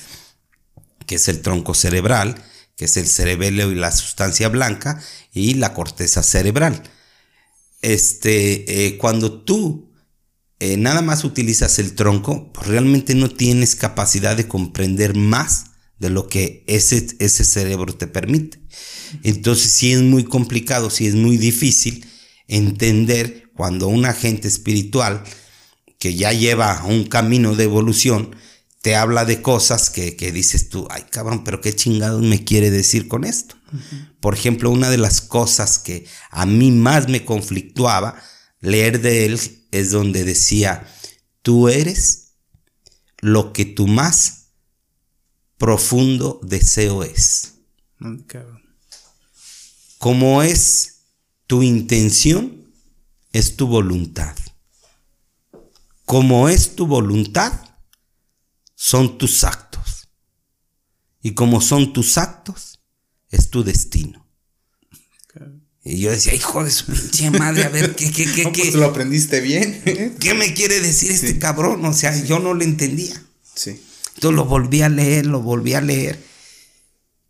que 1.06 1.16
es 1.16 1.28
el 1.28 1.42
tronco 1.42 1.74
cerebral, 1.74 2.36
que 2.76 2.86
es 2.86 2.98
el 2.98 3.08
cerebelo 3.08 3.72
y 3.72 3.76
la 3.76 3.92
sustancia 3.92 4.50
blanca, 4.50 5.02
y 5.34 5.56
la 5.56 5.74
corteza 5.74 6.24
cerebral. 6.24 6.84
Este, 7.82 8.88
eh, 8.88 8.98
cuando 8.98 9.42
tú 9.42 9.92
eh, 10.60 10.78
nada 10.78 11.02
más 11.02 11.24
utilizas 11.24 11.80
el 11.80 11.96
tronco, 11.96 12.52
pues 12.54 12.68
realmente 12.68 13.14
no 13.16 13.30
tienes 13.30 13.76
capacidad 13.76 14.36
de 14.38 14.48
comprender 14.48 15.16
más 15.16 15.66
de 16.00 16.10
lo 16.10 16.28
que 16.28 16.64
ese, 16.68 17.08
ese 17.20 17.44
cerebro 17.44 17.96
te 17.96 18.08
permite. 18.08 18.60
Entonces 19.24 19.72
sí 19.72 19.94
es 19.94 20.02
muy 20.02 20.24
complicado, 20.24 20.90
sí 20.90 21.08
es 21.08 21.16
muy 21.16 21.38
difícil 21.38 22.06
entender 22.48 23.45
cuando 23.56 23.88
un 23.88 24.06
agente 24.06 24.48
espiritual 24.48 25.24
que 26.00 26.16
ya 26.16 26.34
lleva 26.34 26.84
un 26.86 27.06
camino 27.06 27.56
de 27.56 27.64
evolución, 27.64 28.36
te 28.82 28.96
habla 28.96 29.26
de 29.26 29.42
cosas 29.42 29.90
que, 29.90 30.12
dices 30.32 30.70
tú, 30.70 30.88
ay 30.92 31.06
cabrón, 31.10 31.44
pero 31.44 31.62
qué 31.62 31.76
chingados 31.76 32.22
me 32.22 32.44
quiere 32.44 32.70
decir 32.70 33.08
con 33.08 33.24
esto. 33.24 33.56
Por 34.20 34.36
ejemplo, 34.36 34.70
una 34.70 34.90
de 34.90 34.98
las 34.98 35.22
cosas 35.22 35.80
que 35.80 36.06
a 36.30 36.46
mí 36.46 36.72
más 36.72 37.10
me 37.10 37.26
conflictuaba 37.26 38.22
leer 38.60 39.02
de 39.02 39.26
él 39.26 39.40
es 39.72 39.92
donde 39.92 40.24
decía, 40.24 40.88
tú 41.42 41.70
eres 41.70 42.34
lo 43.20 43.54
que 43.54 43.66
tu 43.66 43.88
más 43.88 44.52
profundo 45.58 46.40
deseo 46.44 47.04
es. 47.04 47.54
Como 49.98 50.44
es 50.44 51.06
tu 51.48 51.64
intención, 51.64 52.55
es 53.36 53.58
tu 53.58 53.68
voluntad. 53.68 54.34
Como 56.06 56.48
es 56.48 56.78
tu 56.78 56.88
voluntad, 56.88 57.52
son 58.76 59.18
tus 59.18 59.44
actos. 59.44 60.08
Y 61.22 61.34
como 61.34 61.60
son 61.60 61.92
tus 61.92 62.18
actos, 62.18 62.80
es 63.30 63.50
tu 63.50 63.66
destino. 63.66 64.26
Y 65.84 66.00
yo 66.00 66.12
decía, 66.12 66.34
hijo 66.34 66.64
de 66.64 66.72
su 66.72 66.86
pinche 66.86 67.30
madre, 67.30 67.66
a 67.66 67.70
ver, 67.70 67.94
¿qué, 67.94 68.10
qué, 68.10 68.26
qué, 68.32 68.44
no, 68.46 68.54
pues 68.54 68.74
lo 68.74 68.86
aprendiste 68.86 69.42
bien. 69.42 70.16
¿Qué 70.20 70.34
me 70.34 70.54
quiere 70.54 70.80
decir 70.80 71.12
este 71.12 71.38
cabrón? 71.38 71.84
O 71.84 71.92
sea, 71.94 72.16
yo 72.24 72.40
no 72.40 72.54
lo 72.54 72.64
entendía. 72.64 73.22
Sí. 73.54 73.84
Entonces 74.16 74.36
lo 74.38 74.46
volví 74.46 74.82
a 74.82 74.88
leer, 74.88 75.26
lo 75.26 75.42
volví 75.42 75.74
a 75.74 75.82
leer. 75.82 76.24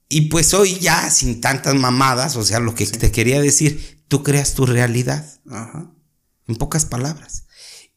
Y 0.07 0.29
pues 0.29 0.53
hoy 0.53 0.77
ya, 0.77 1.09
sin 1.09 1.41
tantas 1.41 1.73
mamadas, 1.73 2.35
o 2.35 2.43
sea, 2.43 2.59
lo 2.59 2.75
que 2.75 2.85
te 2.85 3.11
quería 3.11 3.41
decir, 3.41 4.03
tú 4.07 4.21
creas 4.21 4.53
tu 4.53 4.67
realidad. 4.67 5.27
Ajá. 5.49 5.94
En 6.47 6.55
pocas 6.55 6.85
palabras. 6.85 7.45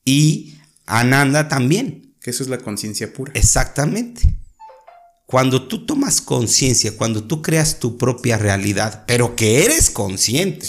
Y 0.05 0.59
Ananda 0.87 1.49
también. 1.49 2.15
Que 2.21 2.31
eso 2.31 2.43
es 2.43 2.49
la 2.49 2.59
conciencia 2.59 3.13
pura. 3.13 3.33
Exactamente. 3.35 4.39
Cuando 5.27 5.69
tú 5.69 5.85
tomas 5.85 6.23
conciencia, 6.23 6.97
cuando 6.97 7.25
tú 7.25 7.43
creas 7.43 7.79
tu 7.79 7.99
propia 7.99 8.39
realidad, 8.39 9.05
pero 9.07 9.37
que 9.37 9.65
eres 9.65 9.91
consciente, 9.91 10.67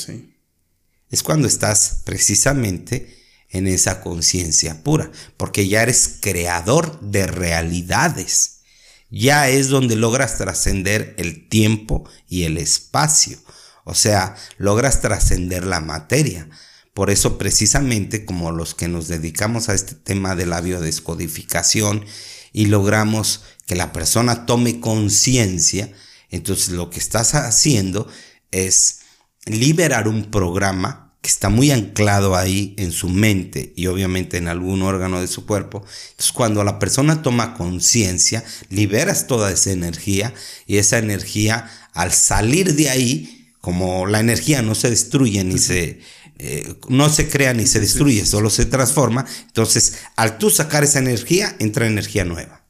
es 1.10 1.24
cuando 1.24 1.48
estás 1.48 2.02
precisamente 2.04 3.18
en 3.50 3.68
esa 3.68 4.02
conciencia 4.02 4.84
pura, 4.84 5.12
porque 5.38 5.68
ya 5.68 5.82
eres 5.82 6.18
creador 6.20 7.00
de 7.00 7.26
realidades. 7.26 8.58
Ya 9.10 9.50
es 9.50 9.70
donde 9.70 9.96
logras 9.96 10.38
trascender 10.38 11.16
el 11.18 11.48
tiempo 11.48 12.08
y 12.28 12.44
el 12.44 12.58
espacio. 12.58 13.40
O 13.86 13.96
sea, 13.96 14.36
logras 14.58 15.02
trascender 15.02 15.66
la 15.66 15.80
materia. 15.80 16.48
Por 17.00 17.12
eso 17.12 17.38
precisamente 17.38 18.26
como 18.26 18.52
los 18.52 18.76
que 18.76 18.90
nos 18.90 19.08
dedicamos 19.08 19.70
a 19.70 19.74
este 19.74 19.96
tema 19.96 20.36
de 20.36 20.46
la 20.46 20.60
biodescodificación 20.60 22.04
y 22.52 22.66
logramos 22.66 23.44
que 23.66 23.78
la 23.78 23.94
persona 23.94 24.46
tome 24.46 24.82
conciencia, 24.82 25.94
entonces 26.30 26.72
lo 26.72 26.90
que 26.90 27.00
estás 27.00 27.36
haciendo 27.36 28.10
es 28.52 29.00
liberar 29.46 30.10
un 30.10 30.26
programa 30.26 31.16
que 31.22 31.30
está 31.30 31.48
muy 31.48 31.72
anclado 31.72 32.36
ahí 32.36 32.76
en 32.78 32.92
su 32.92 33.08
mente 33.08 33.72
y 33.78 33.88
obviamente 33.88 34.36
en 34.36 34.50
algún 34.50 34.82
órgano 34.82 35.22
de 35.22 35.28
su 35.28 35.46
cuerpo. 35.46 35.86
Entonces 36.10 36.34
cuando 36.34 36.66
la 36.66 36.80
persona 36.80 37.22
toma 37.22 37.54
conciencia, 37.54 38.44
liberas 38.70 39.26
toda 39.26 39.54
esa 39.54 39.72
energía 39.72 40.34
y 40.68 40.80
esa 40.80 40.98
energía 40.98 41.72
al 41.94 42.12
salir 42.12 42.76
de 42.76 42.90
ahí, 42.90 43.54
como 43.62 44.06
la 44.06 44.20
energía 44.20 44.62
no 44.62 44.76
se 44.76 44.90
destruye 44.90 45.46
ni 45.46 45.60
se 45.60 46.02
eh, 46.42 46.76
no 46.88 47.10
se 47.10 47.28
crea 47.28 47.54
ni 47.54 47.68
se 47.68 47.82
destruye, 47.82 48.26
solo 48.26 48.50
se 48.50 48.66
transforma. 48.66 49.26
Entonces, 49.48 49.96
al 50.16 50.38
tú 50.38 50.50
sacar 50.50 50.86
esa 50.86 51.00
energía, 51.00 51.56
entra 51.60 51.86
energía 51.86 52.24
nueva. 52.24 52.64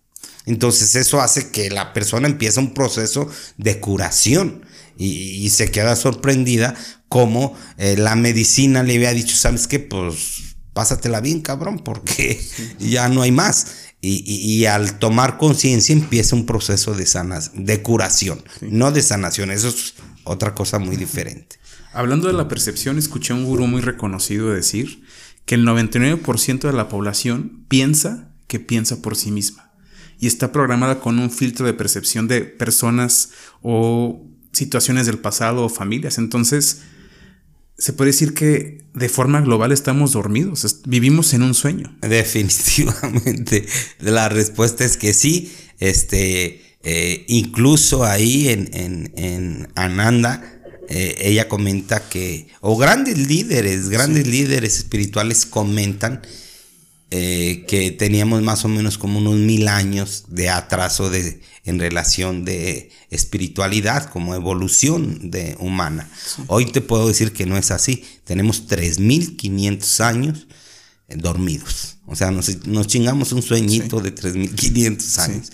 Entonces, 0.48 0.96
eso 0.96 1.22
hace 1.22 1.52
que 1.52 1.70
la 1.70 1.94
persona 1.94 2.28
empiece 2.28 2.60
un 2.60 2.74
proceso 2.74 3.30
de 3.58 3.80
curación 3.80 4.66
y, 4.98 5.50
se 5.52 5.70
queda 5.72 5.96
sorprendida 5.96 6.76
como 7.08 7.56
eh, 7.78 7.96
la 7.98 8.16
medicina 8.16 8.84
le 8.84 8.96
había 8.96 9.14
dicho, 9.14 9.36
¿sabes 9.36 9.68
qué? 9.68 9.80
Pues 9.80 10.56
pásatela 10.74 11.22
bien, 11.22 11.42
cabrón, 11.42 11.80
porque 11.80 12.42
ya 12.80 13.08
no 13.08 13.22
hay 13.22 13.32
más. 13.32 13.68
Y, 14.02 14.64
al 14.66 14.98
tomar 14.98 15.38
conciencia 15.38 15.94
empieza 15.94 16.36
un 16.36 16.46
proceso 16.46 16.96
de, 16.96 17.06
sanas, 17.06 17.52
de 17.54 17.82
curación, 17.82 18.42
no 18.62 18.92
de 18.92 19.02
sanación. 19.02 19.52
Eso 19.52 19.68
es 19.68 19.96
otra 20.30 20.54
cosa 20.54 20.80
muy 20.80 20.96
diferente. 20.96 21.58
Hablando 21.92 22.28
de 22.28 22.34
la 22.34 22.48
percepción, 22.48 22.98
escuché 22.98 23.34
a 23.34 23.36
un 23.36 23.46
gurú 23.46 23.68
muy 23.68 23.82
reconocido 23.82 24.50
decir 24.50 25.04
que 25.46 25.56
el 25.56 25.66
99% 25.66 26.60
de 26.60 26.74
la 26.74 26.88
población 26.88 27.66
piensa 27.68 28.32
que 28.48 28.60
piensa 28.60 29.02
por 29.02 29.16
sí 29.16 29.32
misma 29.32 29.72
y 30.20 30.28
está 30.28 30.52
programada 30.52 31.00
con 31.00 31.18
un 31.18 31.32
filtro 31.32 31.66
de 31.66 31.74
percepción 31.74 32.28
de 32.28 32.42
personas 32.42 33.32
o 33.62 34.26
situaciones 34.52 35.06
del 35.06 35.20
pasado 35.20 35.66
o 35.66 35.70
familias. 35.70 36.18
Entonces, 36.18 36.82
se 37.78 37.94
puede 37.94 38.10
decir 38.10 38.34
que 38.34 38.86
de 38.94 39.10
forma 39.10 39.42
global 39.42 39.72
estamos 39.72 40.12
dormidos, 40.12 40.82
vivimos 40.86 41.34
en 41.34 41.44
un 41.44 41.54
sueño. 41.54 41.98
Definitivamente, 42.02 43.66
la 44.00 44.30
respuesta 44.30 44.84
es 44.84 44.98
que 44.98 45.14
sí. 45.14 45.52
Este, 45.80 46.69
eh, 46.84 47.26
incluso 47.28 48.04
ahí 48.06 48.50
en, 48.50 48.70
en, 48.74 49.14
en 49.16 49.68
Ananda, 49.76 50.60
eh, 50.88 51.16
ella 51.20 51.48
comenta 51.48 52.10
que, 52.10 52.48
o 52.62 52.78
grandes 52.78 53.18
líderes, 53.18 53.90
grandes 53.90 54.26
líderes 54.26 54.78
espirituales 54.78 55.46
comentan 55.46 56.22
eh, 57.12 57.66
que 57.68 57.92
teníamos 57.92 58.42
más 58.42 58.66
o 58.66 58.70
menos 58.70 58.98
como 58.98 59.20
unos 59.20 59.36
mil 59.36 59.68
años 59.68 60.26
de 60.30 60.50
atraso 60.50 61.10
de, 61.10 61.42
en 61.66 61.80
relación 61.80 62.46
de 62.46 62.92
espiritualidad, 63.10 64.10
como 64.10 64.34
evolución 64.34 65.32
de 65.32 65.58
humana. 65.60 66.10
Hoy 66.48 66.66
te 66.66 66.82
puedo 66.82 67.08
decir 67.08 67.34
que 67.34 67.46
no 67.46 67.58
es 67.58 67.72
así. 67.72 68.06
Tenemos 68.24 68.68
3.500 68.68 70.04
años 70.04 70.48
dormidos. 71.08 71.98
O 72.06 72.16
sea, 72.16 72.32
nos, 72.32 72.66
nos 72.68 72.88
chingamos 72.88 73.32
un 73.32 73.42
sueñito 73.42 74.00
de 74.00 74.16
3.500 74.16 75.18
años 75.20 75.52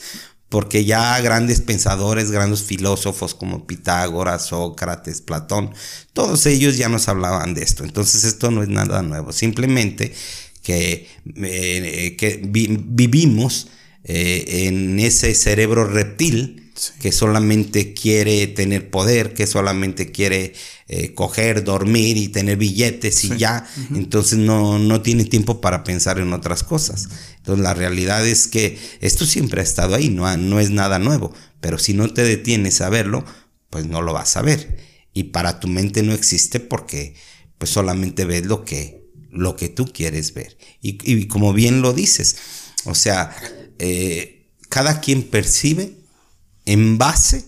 porque 0.49 0.85
ya 0.85 1.19
grandes 1.21 1.61
pensadores, 1.61 2.31
grandes 2.31 2.63
filósofos 2.63 3.35
como 3.35 3.65
Pitágoras, 3.65 4.45
Sócrates, 4.45 5.21
Platón, 5.21 5.73
todos 6.13 6.45
ellos 6.45 6.77
ya 6.77 6.89
nos 6.89 7.07
hablaban 7.07 7.53
de 7.53 7.63
esto. 7.63 7.83
Entonces 7.83 8.23
esto 8.23 8.51
no 8.51 8.63
es 8.63 8.69
nada 8.69 9.01
nuevo, 9.01 9.31
simplemente 9.31 10.13
que, 10.61 11.07
eh, 11.35 12.15
que 12.17 12.41
vivimos 12.43 13.67
eh, 14.03 14.67
en 14.67 14.99
ese 14.99 15.33
cerebro 15.33 15.85
reptil 15.85 16.64
que 16.99 17.11
solamente 17.11 17.93
quiere 17.93 18.47
tener 18.47 18.89
poder, 18.89 19.33
que 19.33 19.47
solamente 19.47 20.11
quiere 20.11 20.53
eh, 20.87 21.13
coger, 21.13 21.63
dormir 21.63 22.17
y 22.17 22.27
tener 22.27 22.57
billetes 22.57 23.23
y 23.23 23.37
ya, 23.37 23.65
entonces 23.93 24.39
no, 24.39 24.77
no 24.77 25.01
tiene 25.01 25.23
tiempo 25.23 25.61
para 25.61 25.83
pensar 25.83 26.19
en 26.19 26.33
otras 26.33 26.63
cosas. 26.63 27.07
Entonces 27.37 27.63
la 27.63 27.73
realidad 27.73 28.27
es 28.27 28.47
que 28.47 28.77
esto 28.99 29.25
siempre 29.25 29.61
ha 29.61 29.63
estado 29.63 29.95
ahí, 29.95 30.09
no, 30.09 30.35
no 30.37 30.59
es 30.59 30.69
nada 30.69 30.99
nuevo, 30.99 31.33
pero 31.61 31.79
si 31.79 31.93
no 31.93 32.13
te 32.13 32.23
detienes 32.23 32.81
a 32.81 32.89
verlo, 32.89 33.23
pues 33.69 33.85
no 33.85 34.01
lo 34.01 34.13
vas 34.13 34.35
a 34.35 34.41
ver. 34.41 34.77
Y 35.13 35.25
para 35.25 35.59
tu 35.61 35.67
mente 35.69 36.03
no 36.03 36.13
existe 36.13 36.59
porque 36.59 37.15
pues 37.57 37.71
solamente 37.71 38.25
ves 38.25 38.45
lo 38.45 38.65
que, 38.65 39.09
lo 39.31 39.55
que 39.55 39.69
tú 39.69 39.85
quieres 39.85 40.33
ver. 40.33 40.57
Y, 40.81 41.27
como 41.27 41.53
bien 41.53 41.81
lo 41.81 41.93
dices, 41.93 42.35
o 42.83 42.95
sea, 42.95 43.35
eh, 43.79 44.49
cada 44.69 44.99
quien 44.99 45.23
percibe 45.23 46.04
en 46.65 46.97
base 46.97 47.45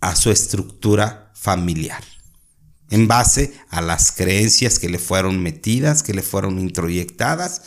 a 0.00 0.14
su 0.16 0.30
estructura 0.30 1.32
familiar, 1.34 2.04
en 2.90 3.08
base 3.08 3.54
a 3.70 3.80
las 3.80 4.12
creencias 4.12 4.78
que 4.78 4.88
le 4.88 4.98
fueron 4.98 5.42
metidas, 5.42 6.02
que 6.02 6.14
le 6.14 6.22
fueron 6.22 6.58
introyectadas, 6.58 7.62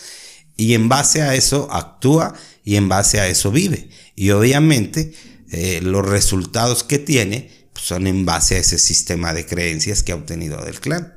y 0.55 0.73
en 0.73 0.89
base 0.89 1.21
a 1.21 1.35
eso 1.35 1.71
actúa 1.71 2.33
y 2.63 2.75
en 2.75 2.89
base 2.89 3.19
a 3.19 3.27
eso 3.27 3.51
vive. 3.51 3.89
Y 4.15 4.31
obviamente 4.31 5.13
eh, 5.51 5.79
los 5.81 6.05
resultados 6.05 6.83
que 6.83 6.99
tiene 6.99 7.49
pues, 7.71 7.85
son 7.85 8.07
en 8.07 8.25
base 8.25 8.55
a 8.55 8.59
ese 8.59 8.77
sistema 8.77 9.33
de 9.33 9.45
creencias 9.45 10.03
que 10.03 10.11
ha 10.11 10.15
obtenido 10.15 10.63
del 10.63 10.81
clan. 10.81 11.13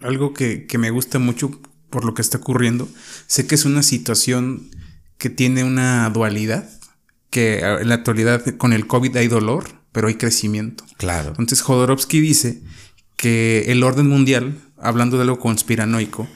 Algo 0.00 0.34
que, 0.34 0.66
que 0.66 0.78
me 0.78 0.90
gusta 0.90 1.20
mucho 1.20 1.60
por 1.90 2.04
lo 2.04 2.14
que 2.14 2.22
está 2.22 2.38
ocurriendo, 2.38 2.88
sé 3.28 3.46
que 3.46 3.54
es 3.54 3.64
una 3.64 3.84
situación 3.84 4.70
que 5.18 5.30
tiene 5.30 5.62
una 5.62 6.10
dualidad 6.10 6.68
que 7.32 7.60
en 7.60 7.88
la 7.88 7.94
actualidad 7.96 8.44
con 8.58 8.74
el 8.74 8.86
COVID 8.86 9.16
hay 9.16 9.26
dolor 9.26 9.82
pero 9.90 10.08
hay 10.08 10.14
crecimiento. 10.14 10.84
Claro. 10.96 11.30
Entonces 11.30 11.62
Jodorowsky 11.62 12.20
dice 12.20 12.62
que 13.16 13.64
el 13.68 13.82
orden 13.82 14.08
mundial, 14.08 14.58
hablando 14.78 15.16
de 15.16 15.22
algo 15.24 15.38
conspiranoico, 15.38 16.28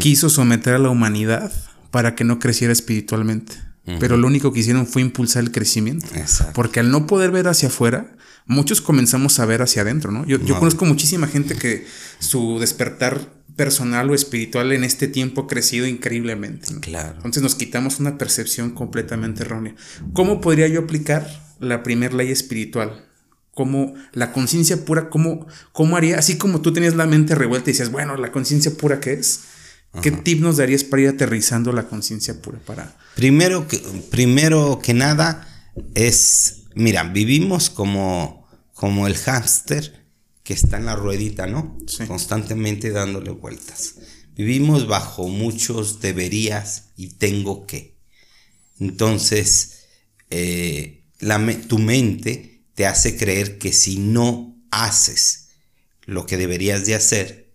quiso 0.00 0.28
someter 0.28 0.74
a 0.74 0.78
la 0.78 0.90
humanidad 0.90 1.52
para 1.90 2.14
que 2.14 2.24
no 2.24 2.38
creciera 2.38 2.72
espiritualmente. 2.72 3.56
Pero 3.98 4.16
lo 4.16 4.28
único 4.28 4.52
que 4.52 4.60
hicieron 4.60 4.86
fue 4.86 5.02
impulsar 5.02 5.42
el 5.42 5.50
crecimiento. 5.50 6.06
Porque 6.54 6.78
al 6.78 6.92
no 6.92 7.08
poder 7.08 7.32
ver 7.32 7.48
hacia 7.48 7.68
afuera, 7.68 8.16
muchos 8.46 8.80
comenzamos 8.80 9.40
a 9.40 9.46
ver 9.46 9.62
hacia 9.62 9.82
adentro, 9.82 10.12
¿no? 10.12 10.24
Yo, 10.26 10.38
yo 10.38 10.58
conozco 10.60 10.84
muchísima 10.84 11.26
gente 11.26 11.56
que 11.56 11.86
su 12.20 12.60
despertar 12.60 13.39
personal 13.60 14.08
o 14.08 14.14
espiritual 14.14 14.72
en 14.72 14.84
este 14.84 15.06
tiempo 15.06 15.42
ha 15.42 15.46
crecido 15.46 15.86
increíblemente. 15.86 16.66
Claro. 16.80 17.16
Entonces 17.16 17.42
nos 17.42 17.54
quitamos 17.56 18.00
una 18.00 18.16
percepción 18.16 18.70
completamente 18.70 19.42
errónea. 19.42 19.74
¿Cómo 20.14 20.40
podría 20.40 20.66
yo 20.66 20.80
aplicar 20.80 21.28
la 21.58 21.82
primera 21.82 22.14
ley 22.14 22.30
espiritual? 22.30 23.04
¿Cómo 23.52 23.92
la 24.14 24.32
conciencia 24.32 24.86
pura, 24.86 25.10
cómo, 25.10 25.46
cómo 25.72 25.98
haría? 25.98 26.18
Así 26.18 26.38
como 26.38 26.62
tú 26.62 26.72
tenías 26.72 26.94
la 26.94 27.04
mente 27.04 27.34
revuelta 27.34 27.68
y 27.68 27.74
decías, 27.74 27.90
bueno, 27.90 28.16
la 28.16 28.32
conciencia 28.32 28.72
pura, 28.72 28.98
¿qué 28.98 29.12
es? 29.12 29.40
¿Qué 30.00 30.10
tip 30.10 30.40
nos 30.40 30.56
darías 30.56 30.82
para 30.82 31.02
ir 31.02 31.08
aterrizando 31.10 31.70
la 31.74 31.86
conciencia 31.86 32.40
pura? 32.40 32.60
Para... 32.64 32.96
Primero, 33.14 33.68
que, 33.68 33.76
primero 34.10 34.80
que 34.82 34.94
nada 34.94 35.46
es, 35.94 36.62
mira, 36.74 37.02
vivimos 37.02 37.68
como, 37.68 38.48
como 38.72 39.06
el 39.06 39.18
hámster 39.18 39.99
que 40.50 40.54
está 40.54 40.78
en 40.78 40.86
la 40.86 40.96
ruedita, 40.96 41.46
¿no? 41.46 41.78
Constantemente 42.08 42.90
dándole 42.90 43.30
vueltas. 43.30 43.94
Vivimos 44.34 44.88
bajo 44.88 45.28
muchos 45.28 46.00
deberías 46.00 46.86
y 46.96 47.10
tengo 47.10 47.68
que. 47.68 48.00
Entonces, 48.80 49.84
eh, 50.28 51.04
tu 51.68 51.78
mente 51.78 52.64
te 52.74 52.84
hace 52.84 53.16
creer 53.16 53.58
que 53.58 53.72
si 53.72 54.00
no 54.00 54.60
haces 54.72 55.50
lo 56.04 56.26
que 56.26 56.36
deberías 56.36 56.84
de 56.84 56.96
hacer, 56.96 57.52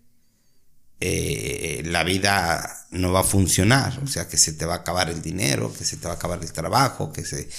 eh, 1.02 1.84
la 1.84 2.06
vida 2.06 2.88
no 2.92 3.12
va 3.12 3.20
a 3.20 3.24
funcionar. 3.24 4.00
O 4.06 4.08
sea, 4.08 4.30
que 4.30 4.38
se 4.38 4.54
te 4.54 4.66
va 4.66 4.76
a 4.76 4.78
acabar 4.78 5.10
el 5.10 5.22
dinero, 5.22 5.74
que 5.78 5.84
se 5.84 5.98
te 5.98 6.08
va 6.08 6.14
a 6.14 6.16
acabar 6.16 6.42
el 6.42 6.54
trabajo, 6.54 7.12
que, 7.12 7.26
se, 7.26 7.50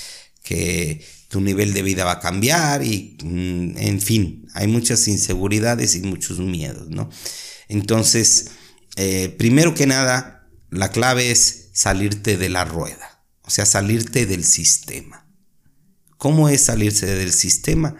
que 0.46 1.04
tu 1.28 1.40
nivel 1.40 1.74
de 1.74 1.82
vida 1.82 2.04
va 2.04 2.12
a 2.12 2.20
cambiar 2.20 2.84
y, 2.84 3.18
mm, 3.20 3.76
en 3.78 4.00
fin, 4.00 4.46
hay 4.54 4.68
muchas 4.68 5.08
inseguridades 5.08 5.96
y 5.96 6.02
muchos 6.02 6.38
miedos, 6.38 6.88
¿no? 6.88 7.10
Entonces, 7.68 8.52
eh, 8.94 9.34
primero 9.36 9.74
que 9.74 9.88
nada, 9.88 10.48
la 10.70 10.92
clave 10.92 11.32
es 11.32 11.70
salirte 11.72 12.36
de 12.36 12.48
la 12.48 12.64
rueda, 12.64 13.24
o 13.42 13.50
sea, 13.50 13.66
salirte 13.66 14.24
del 14.24 14.44
sistema. 14.44 15.26
¿Cómo 16.16 16.48
es 16.48 16.60
salirse 16.62 17.06
del 17.06 17.32
sistema? 17.32 17.96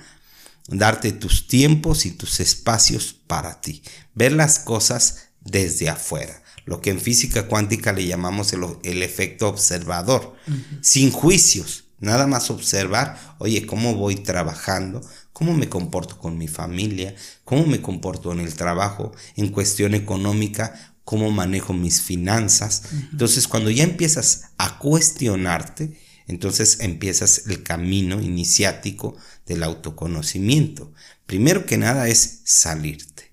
Darte 0.69 1.11
tus 1.11 1.49
tiempos 1.49 2.07
y 2.07 2.13
tus 2.13 2.39
espacios 2.39 3.13
para 3.27 3.61
ti, 3.61 3.83
ver 4.15 4.33
las 4.33 4.61
cosas 4.61 5.31
desde 5.41 5.89
afuera 5.89 6.45
lo 6.65 6.81
que 6.81 6.91
en 6.91 7.01
física 7.01 7.47
cuántica 7.47 7.93
le 7.93 8.05
llamamos 8.05 8.53
el, 8.53 9.03
efecto 9.05 9.49
observador, 9.49 10.35
sin 10.83 11.13
juicios, 11.13 11.86
Nada 11.99 12.27
más 12.27 12.51
observar, 12.51 13.37
oye, 13.39 13.67
cómo 13.67 13.95
voy 13.95 14.17
trabajando, 14.17 15.01
cómo 15.33 15.55
me 15.55 15.69
comporto 15.69 16.19
con 16.19 16.37
mi 16.37 16.49
familia, 16.49 17.15
cómo 17.45 17.67
me 17.67 17.81
comporto 17.81 18.33
en 18.33 18.41
el 18.41 18.55
trabajo, 18.55 19.13
en 19.37 19.49
cuestión 19.49 19.95
económica, 19.95 20.95
cómo 21.05 21.31
manejo 21.31 21.73
mis 21.73 22.03
finanzas. 22.03 22.83
Entonces, 23.13 23.49
cuando 23.49 23.71
ya 23.71 23.85
empiezas 23.85 24.51
a 24.59 24.79
cuestionarte, 24.79 25.97
entonces 26.27 26.79
empiezas 26.81 27.47
el 27.47 27.63
camino 27.63 28.21
iniciático 28.21 29.17
del 29.47 29.63
autoconocimiento. 29.63 30.93
Primero 31.27 31.65
que 31.65 31.79
nada 31.79 32.09
es 32.09 32.41
salirte. 32.45 33.33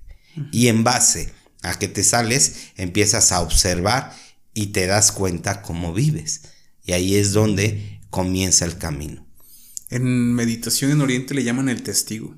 Y 0.51 0.67
en 0.67 0.83
base 0.83 1.31
a 1.63 1.77
que 1.77 1.87
te 1.87 2.03
sales, 2.03 2.71
empiezas 2.77 3.31
a 3.31 3.41
observar 3.41 4.15
y 4.53 4.67
te 4.67 4.85
das 4.85 5.11
cuenta 5.11 5.61
cómo 5.61 5.93
vives. 5.93 6.41
Y 6.85 6.91
ahí 6.91 7.15
es 7.15 7.33
donde 7.33 8.01
comienza 8.13 8.63
el 8.65 8.77
camino. 8.77 9.25
En 9.89 10.35
meditación 10.35 10.91
en 10.91 11.01
Oriente 11.01 11.33
le 11.33 11.43
llaman 11.43 11.67
el 11.67 11.81
testigo. 11.81 12.37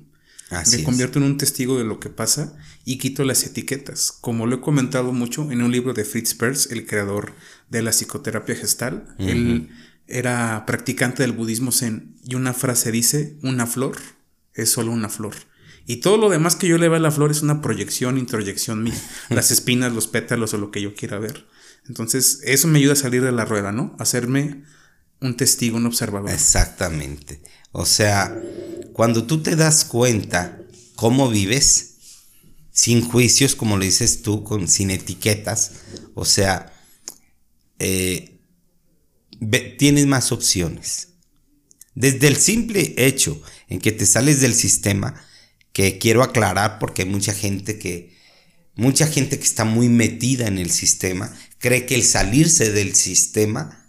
me 0.72 0.82
convierto 0.84 1.18
en 1.18 1.26
un 1.26 1.36
testigo 1.36 1.76
de 1.76 1.84
lo 1.84 2.00
que 2.00 2.08
pasa 2.08 2.56
y 2.86 2.96
quito 2.96 3.24
las 3.24 3.44
etiquetas. 3.44 4.10
Como 4.10 4.46
lo 4.46 4.56
he 4.56 4.60
comentado 4.62 5.12
mucho 5.12 5.52
en 5.52 5.60
un 5.60 5.70
libro 5.70 5.92
de 5.92 6.06
Fritz 6.06 6.32
Perls, 6.32 6.70
el 6.70 6.86
creador 6.86 7.34
de 7.68 7.82
la 7.82 7.90
psicoterapia 7.90 8.56
gestal, 8.56 9.14
él 9.18 9.68
era 10.06 10.64
practicante 10.66 11.22
del 11.22 11.32
budismo 11.32 11.72
zen 11.72 12.16
y 12.24 12.36
una 12.36 12.54
frase 12.54 12.90
dice, 12.90 13.36
una 13.42 13.66
flor 13.66 13.98
es 14.54 14.70
solo 14.70 14.92
una 14.92 15.10
flor. 15.10 15.34
Y 15.86 15.96
todo 15.96 16.16
lo 16.16 16.30
demás 16.30 16.56
que 16.56 16.68
yo 16.68 16.78
le 16.78 16.88
veo 16.88 16.96
a 16.96 17.00
la 17.00 17.10
flor 17.10 17.30
es 17.30 17.42
una 17.42 17.60
proyección, 17.60 18.16
introyección 18.16 18.82
mía. 18.82 18.98
Las 19.28 19.50
espinas, 19.50 19.92
los 19.92 20.08
pétalos 20.08 20.54
o 20.54 20.58
lo 20.58 20.70
que 20.70 20.80
yo 20.80 20.94
quiera 20.94 21.18
ver. 21.18 21.46
Entonces, 21.86 22.40
eso 22.44 22.66
me 22.66 22.78
ayuda 22.78 22.94
a 22.94 22.96
salir 22.96 23.22
de 23.22 23.30
la 23.30 23.44
rueda, 23.44 23.72
¿no? 23.72 23.94
Hacerme 23.98 24.64
un 25.20 25.36
testigo, 25.36 25.76
un 25.76 25.86
observador. 25.86 26.30
Exactamente. 26.30 27.40
O 27.72 27.84
sea, 27.84 28.34
cuando 28.92 29.26
tú 29.26 29.42
te 29.42 29.56
das 29.56 29.84
cuenta 29.84 30.58
cómo 30.94 31.28
vives, 31.28 31.96
sin 32.72 33.02
juicios, 33.02 33.54
como 33.54 33.76
lo 33.76 33.84
dices 33.84 34.22
tú, 34.22 34.44
con, 34.44 34.68
sin 34.68 34.90
etiquetas, 34.90 35.72
o 36.14 36.24
sea, 36.24 36.72
eh, 37.78 38.38
tienes 39.78 40.06
más 40.06 40.32
opciones. 40.32 41.08
Desde 41.94 42.28
el 42.28 42.36
simple 42.36 42.94
hecho 42.98 43.40
en 43.68 43.80
que 43.80 43.92
te 43.92 44.04
sales 44.04 44.40
del 44.40 44.54
sistema, 44.54 45.14
que 45.72 45.98
quiero 45.98 46.22
aclarar 46.22 46.78
porque 46.78 47.02
hay 47.02 47.08
mucha 47.08 47.32
gente 47.32 47.78
que, 47.78 48.14
mucha 48.74 49.06
gente 49.06 49.38
que 49.38 49.44
está 49.44 49.64
muy 49.64 49.88
metida 49.88 50.46
en 50.46 50.58
el 50.58 50.70
sistema, 50.70 51.34
cree 51.58 51.86
que 51.86 51.94
el 51.94 52.04
salirse 52.04 52.72
del 52.72 52.94
sistema 52.94 53.85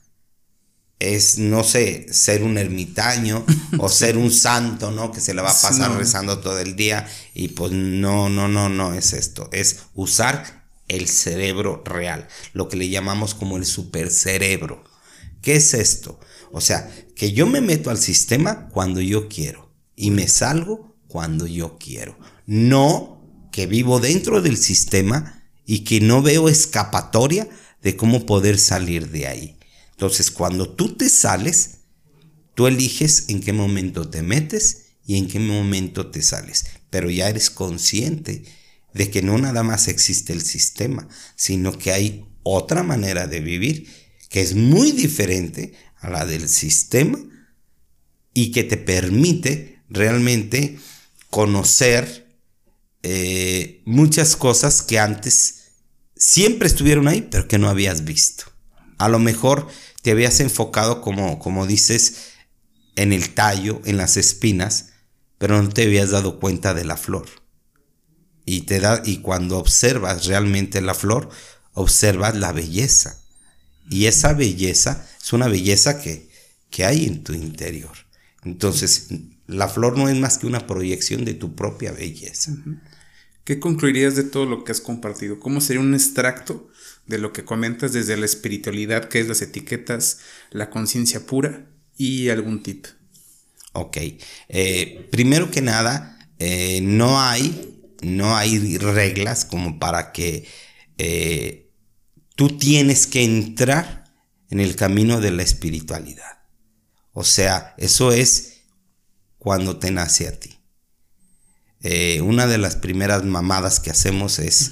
es, 0.99 1.38
no 1.38 1.63
sé, 1.63 2.07
ser 2.12 2.43
un 2.43 2.57
ermitaño 2.57 3.45
o 3.79 3.89
ser 3.89 4.17
un 4.17 4.31
santo, 4.31 4.91
¿no? 4.91 5.12
Que 5.12 5.21
se 5.21 5.33
le 5.33 5.41
va 5.41 5.51
a 5.51 5.62
pasar 5.62 5.95
rezando 5.97 6.39
todo 6.39 6.60
el 6.60 6.75
día 6.75 7.07
y 7.33 7.49
pues 7.49 7.71
no, 7.71 8.29
no, 8.29 8.47
no, 8.47 8.69
no 8.69 8.93
es 8.93 9.13
esto, 9.13 9.49
es 9.51 9.79
usar 9.93 10.65
el 10.88 11.07
cerebro 11.07 11.83
real, 11.86 12.27
lo 12.53 12.69
que 12.69 12.77
le 12.77 12.89
llamamos 12.89 13.33
como 13.33 13.57
el 13.57 13.65
supercerebro. 13.65 14.83
¿Qué 15.41 15.57
es 15.57 15.73
esto? 15.73 16.19
O 16.51 16.62
sea, 16.62 16.89
que 17.15 17.31
yo 17.31 17.45
me 17.45 17.62
meto 17.62 17.89
al 17.89 17.97
sistema 17.97 18.69
cuando 18.69 19.01
yo 19.01 19.27
quiero 19.27 19.73
y 19.95 20.12
me 20.12 20.27
salgo 20.27 20.95
cuando 21.07 21.45
yo 21.45 21.77
quiero. 21.77 22.17
No 22.45 23.21
que 23.51 23.65
vivo 23.65 23.99
dentro 23.99 24.41
del 24.41 24.57
sistema 24.57 25.43
y 25.65 25.79
que 25.79 25.99
no 25.99 26.21
veo 26.21 26.47
escapatoria 26.47 27.49
de 27.81 27.97
cómo 27.97 28.25
poder 28.25 28.57
salir 28.57 29.10
de 29.10 29.27
ahí. 29.27 29.56
Entonces, 29.97 30.29
cuando 30.29 30.69
tú 30.69 30.95
te 30.95 31.10
sales, 31.10 31.79
tú 32.53 32.67
eliges 32.67 33.25
en 33.29 33.41
qué 33.41 33.51
momento 33.51 34.07
te 34.07 34.21
metes 34.21 34.83
y 35.07 35.17
en 35.17 35.27
qué 35.27 35.39
momento 35.39 36.12
te 36.12 36.21
sales. 36.21 36.65
Pero 36.91 37.10
ya 37.10 37.29
eres 37.29 37.49
consciente 37.49 38.43
de 38.93 39.10
que 39.10 39.23
no 39.23 39.39
nada 39.39 39.63
más 39.63 39.88
existe 39.88 40.33
el 40.33 40.43
sistema, 40.43 41.07
sino 41.36 41.75
que 41.75 41.93
hay 41.93 42.25
otra 42.43 42.83
manera 42.83 43.25
de 43.25 43.39
vivir 43.39 43.89
que 44.29 44.41
es 44.41 44.53
muy 44.53 44.91
diferente 44.91 45.73
a 45.95 46.12
la 46.12 46.27
del 46.27 46.47
sistema 46.47 47.17
y 48.36 48.51
que 48.51 48.63
te 48.63 48.77
permite 48.77 49.81
realmente 49.89 50.77
conocer 51.31 52.38
eh, 53.01 53.81
muchas 53.86 54.36
cosas 54.36 54.83
que 54.83 54.99
antes 54.99 55.71
siempre 56.15 56.67
estuvieron 56.67 57.07
ahí, 57.07 57.27
pero 57.31 57.47
que 57.47 57.57
no 57.57 57.67
habías 57.67 58.03
visto. 58.03 58.45
A 58.97 59.10
lo 59.10 59.19
mejor 59.19 59.67
te 60.07 60.11
habías 60.11 60.39
enfocado, 60.39 61.01
como, 61.01 61.37
como 61.37 61.67
dices, 61.67 62.29
en 62.95 63.11
el 63.11 63.33
tallo, 63.33 63.81
en 63.83 63.97
las 63.97 64.15
espinas, 64.15 64.91
pero 65.37 65.61
no 65.61 65.67
te 65.67 65.83
habías 65.83 66.11
dado 66.11 66.39
cuenta 66.39 66.73
de 66.73 66.85
la 66.85 66.95
flor. 66.95 67.25
Y, 68.45 68.61
te 68.61 68.79
da, 68.79 69.01
y 69.03 69.17
cuando 69.17 69.57
observas 69.57 70.25
realmente 70.25 70.79
la 70.79 70.93
flor, 70.93 71.27
observas 71.73 72.37
la 72.37 72.53
belleza. 72.53 73.19
Y 73.89 74.05
esa 74.05 74.31
belleza 74.31 75.05
es 75.21 75.33
una 75.33 75.49
belleza 75.49 76.01
que, 76.01 76.29
que 76.69 76.85
hay 76.85 77.05
en 77.05 77.25
tu 77.25 77.33
interior. 77.33 77.97
Entonces, 78.45 79.09
la 79.45 79.67
flor 79.67 79.97
no 79.97 80.07
es 80.07 80.15
más 80.15 80.37
que 80.37 80.47
una 80.47 80.67
proyección 80.67 81.25
de 81.25 81.33
tu 81.33 81.53
propia 81.53 81.91
belleza. 81.91 82.53
¿Qué 83.47 83.62
concluirías 83.62 84.17
de 84.17 84.23
todo 84.23 84.45
lo 84.45 84.65
que 84.65 84.73
has 84.73 84.81
compartido? 84.81 85.39
¿Cómo 85.39 85.62
sería 85.62 85.79
un 85.79 85.93
extracto 85.93 86.69
de 87.05 87.17
lo 87.17 87.31
que 87.31 87.45
comentas 87.45 87.93
desde 87.93 88.17
la 88.17 88.25
espiritualidad, 88.25 89.07
que 89.07 89.21
es 89.21 89.27
las 89.29 89.41
etiquetas, 89.41 90.19
la 90.51 90.69
conciencia 90.69 91.25
pura 91.25 91.65
y 91.95 92.27
algún 92.27 92.62
tip. 92.62 92.88
Ok. 93.71 93.97
Eh, 94.49 95.07
primero 95.12 95.49
que 95.49 95.62
nada, 95.62 96.19
eh, 96.39 96.81
no 96.81 97.21
hay, 97.21 97.81
no 98.01 98.36
hay 98.36 98.77
reglas 98.79 99.45
como 99.45 99.79
para 99.79 100.12
que 100.12 100.45
eh, 100.97 101.71
tú 102.36 102.49
tienes 102.57 103.07
que 103.07 103.23
entrar 103.23 104.13
en 104.49 104.60
el 104.60 104.75
camino 104.75 105.21
de 105.21 105.31
la 105.31 105.43
espiritualidad. 105.43 106.43
O 107.13 107.23
sea, 107.23 107.75
eso 107.77 108.12
es 108.12 108.63
cuando 109.38 109.79
te 109.79 109.89
nace 109.91 110.27
a 110.27 110.38
ti. 110.38 110.56
Eh, 111.81 112.21
una 112.21 112.47
de 112.47 112.57
las 112.57 112.75
primeras 112.75 113.23
mamadas 113.23 113.79
que 113.79 113.91
hacemos 113.91 114.39
es 114.39 114.71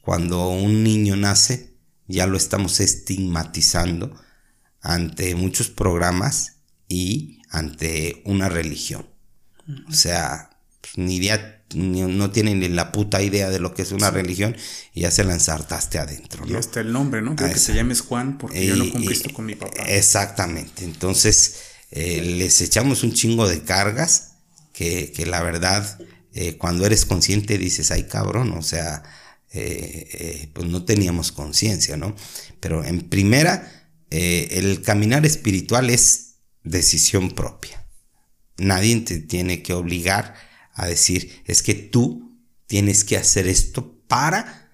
cuando 0.00 0.48
un 0.48 0.82
niño 0.82 1.16
nace, 1.16 1.74
ya 2.06 2.26
lo 2.26 2.36
estamos 2.36 2.80
estigmatizando 2.80 4.14
ante 4.80 5.34
muchos 5.34 5.68
programas 5.68 6.58
y 6.88 7.40
ante 7.50 8.22
una 8.24 8.48
religión. 8.48 9.06
O 9.88 9.92
sea, 9.92 10.50
pues, 10.80 10.96
ni 10.96 11.16
idea, 11.16 11.64
no 11.74 12.30
tienen 12.30 12.60
ni 12.60 12.68
la 12.68 12.92
puta 12.92 13.20
idea 13.20 13.50
de 13.50 13.58
lo 13.58 13.74
que 13.74 13.82
es 13.82 13.92
una 13.92 14.10
religión 14.10 14.56
y 14.94 15.00
ya 15.00 15.10
se 15.10 15.24
la 15.24 15.34
ensartaste 15.34 15.98
adentro. 15.98 16.46
¿no? 16.46 16.52
Y 16.52 16.56
hasta 16.56 16.80
el 16.80 16.92
nombre, 16.92 17.22
¿no? 17.22 17.34
Creo 17.34 17.52
que 17.52 17.58
se 17.58 17.74
llames 17.74 18.00
Juan 18.00 18.38
porque 18.38 18.64
yo 18.64 18.76
no 18.76 18.90
cumpliste 18.90 19.32
con 19.32 19.46
mi 19.46 19.56
papá. 19.56 19.82
Exactamente. 19.88 20.84
Entonces, 20.84 21.56
eh, 21.90 22.22
les 22.38 22.60
echamos 22.60 23.02
un 23.02 23.12
chingo 23.12 23.48
de 23.48 23.62
cargas 23.62 24.34
que, 24.72 25.12
que 25.12 25.26
la 25.26 25.42
verdad, 25.42 25.98
eh, 26.36 26.56
cuando 26.56 26.86
eres 26.86 27.04
consciente 27.04 27.58
dices, 27.58 27.90
ay 27.90 28.04
cabrón, 28.04 28.52
o 28.52 28.62
sea, 28.62 29.02
eh, 29.52 30.48
pues 30.52 30.68
no 30.68 30.84
teníamos 30.84 31.32
conciencia, 31.32 31.96
¿no? 31.96 32.14
Pero 32.60 32.84
en 32.84 33.08
primera, 33.08 33.90
el 34.10 34.82
caminar 34.82 35.26
espiritual 35.26 35.90
es 35.90 36.36
decisión 36.62 37.30
propia. 37.30 37.86
Nadie 38.58 39.00
te 39.00 39.18
tiene 39.20 39.62
que 39.62 39.72
obligar 39.72 40.34
a 40.74 40.86
decir, 40.86 41.42
es 41.46 41.62
que 41.62 41.74
tú 41.74 42.38
tienes 42.66 43.04
que 43.04 43.16
hacer 43.16 43.46
esto 43.46 43.98
para 44.06 44.70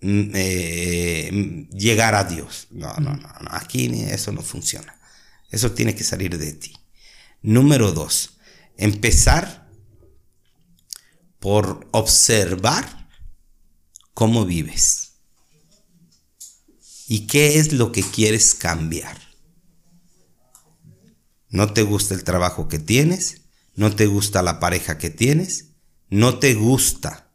mm, 0.00 0.30
eh, 0.34 1.68
llegar 1.72 2.14
a 2.14 2.24
Dios. 2.24 2.68
No, 2.70 2.94
no, 2.94 3.16
no, 3.16 3.28
no, 3.40 3.50
aquí 3.50 3.86
eso 4.10 4.32
no 4.32 4.42
funciona. 4.42 4.96
Eso 5.50 5.72
tiene 5.72 5.94
que 5.94 6.04
salir 6.04 6.38
de 6.38 6.52
ti. 6.52 6.72
Número 7.42 7.92
dos, 7.92 8.38
empezar 8.76 9.59
por 11.40 11.88
observar 11.90 13.08
cómo 14.14 14.44
vives 14.44 15.14
y 17.08 17.26
qué 17.26 17.58
es 17.58 17.72
lo 17.72 17.90
que 17.90 18.02
quieres 18.02 18.54
cambiar. 18.54 19.18
¿No 21.48 21.72
te 21.72 21.82
gusta 21.82 22.14
el 22.14 22.22
trabajo 22.22 22.68
que 22.68 22.78
tienes? 22.78 23.40
no 23.80 23.96
te 23.96 24.06
gusta 24.06 24.42
la 24.42 24.60
pareja 24.60 24.98
que 24.98 25.08
tienes, 25.08 25.72
no 26.10 26.38
te 26.38 26.52
gusta, 26.52 27.32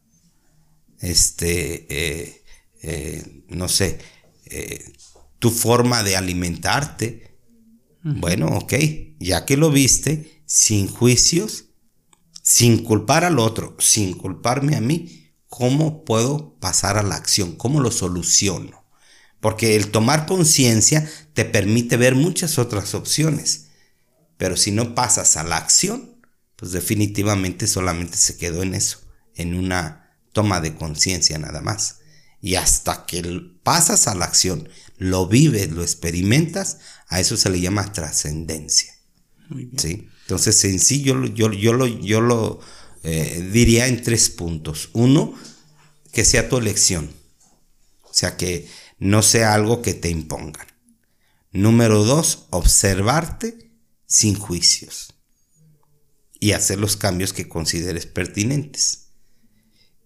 este, 0.99 1.87
eh, 1.89 2.43
eh, 2.83 3.45
no 3.49 3.67
sé, 3.67 3.97
eh, 4.45 4.93
tu 5.39 5.49
forma 5.49 6.03
de 6.03 6.15
alimentarte. 6.15 7.35
Bueno, 8.03 8.45
ok, 8.49 8.73
ya 9.19 9.45
que 9.45 9.57
lo 9.57 9.71
viste, 9.71 10.43
sin 10.45 10.87
juicios, 10.87 11.64
sin 12.45 12.83
culpar 12.83 13.23
al 13.23 13.39
otro, 13.39 13.75
sin 13.79 14.13
culparme 14.13 14.75
a 14.75 14.79
mí, 14.79 15.31
¿cómo 15.47 16.05
puedo 16.05 16.53
pasar 16.59 16.95
a 16.95 17.01
la 17.01 17.15
acción? 17.15 17.55
¿Cómo 17.55 17.81
lo 17.81 17.89
soluciono? 17.89 18.85
Porque 19.39 19.75
el 19.75 19.89
tomar 19.89 20.27
conciencia 20.27 21.09
te 21.33 21.43
permite 21.43 21.97
ver 21.97 22.13
muchas 22.13 22.59
otras 22.59 22.93
opciones. 22.93 23.69
Pero 24.37 24.57
si 24.57 24.69
no 24.69 24.93
pasas 24.93 25.37
a 25.37 25.43
la 25.43 25.57
acción, 25.57 26.21
pues 26.55 26.71
definitivamente 26.71 27.65
solamente 27.65 28.15
se 28.15 28.37
quedó 28.37 28.61
en 28.61 28.75
eso, 28.75 28.99
en 29.33 29.55
una 29.55 30.15
toma 30.31 30.61
de 30.61 30.75
conciencia 30.75 31.39
nada 31.39 31.61
más. 31.61 31.97
Y 32.41 32.55
hasta 32.55 33.07
que 33.07 33.23
pasas 33.63 34.07
a 34.07 34.13
la 34.13 34.25
acción, 34.25 34.69
lo 34.99 35.25
vives, 35.25 35.71
lo 35.71 35.81
experimentas, 35.81 36.77
a 37.07 37.19
eso 37.19 37.37
se 37.37 37.49
le 37.49 37.59
llama 37.59 37.91
trascendencia. 37.91 38.93
¿sí? 39.77 40.09
Entonces, 40.25 40.63
en 40.65 40.79
sí, 40.79 41.03
yo, 41.03 41.23
yo, 41.25 41.49
lo, 41.49 41.85
yo 41.85 42.19
lo 42.19 42.59
eh, 43.03 43.47
diría 43.51 43.85
en 43.85 44.01
tres 44.01 44.31
puntos. 44.31 44.89
Uno, 44.93 45.35
que 46.11 46.25
sea 46.25 46.49
tu 46.49 46.57
elección. 46.57 47.13
O 48.01 48.11
sea, 48.11 48.35
que 48.35 48.67
no 48.97 49.21
sea 49.21 49.53
algo 49.53 49.83
que 49.83 49.93
te 49.93 50.09
impongan. 50.09 50.65
Número 51.51 52.03
dos, 52.03 52.47
observarte 52.49 53.71
sin 54.07 54.35
juicios 54.35 55.13
y 56.39 56.53
hacer 56.53 56.79
los 56.79 56.97
cambios 56.97 57.31
que 57.31 57.47
consideres 57.47 58.07
pertinentes. 58.07 59.09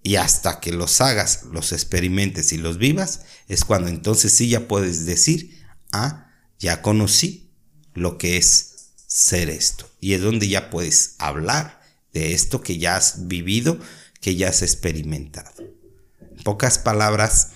Y 0.04 0.16
hasta 0.16 0.60
que 0.60 0.74
los 0.74 1.00
hagas, 1.00 1.44
los 1.52 1.72
experimentes 1.72 2.52
y 2.52 2.58
los 2.58 2.78
vivas, 2.78 3.22
es 3.48 3.64
cuando 3.64 3.88
entonces 3.88 4.34
sí 4.34 4.50
ya 4.50 4.68
puedes 4.68 5.06
decir, 5.06 5.66
ah, 5.94 6.30
ya 6.60 6.82
conocí 6.82 7.54
lo 7.94 8.18
que 8.18 8.38
es 8.38 8.69
ser 9.10 9.50
esto. 9.50 9.90
Y 10.00 10.14
es 10.14 10.22
donde 10.22 10.48
ya 10.48 10.70
puedes 10.70 11.16
hablar 11.18 11.82
de 12.14 12.34
esto 12.34 12.62
que 12.62 12.78
ya 12.78 12.96
has 12.96 13.28
vivido, 13.28 13.80
que 14.22 14.36
ya 14.36 14.50
has 14.50 14.62
experimentado. 14.62 15.52
En 15.60 16.44
pocas 16.44 16.78
palabras, 16.78 17.50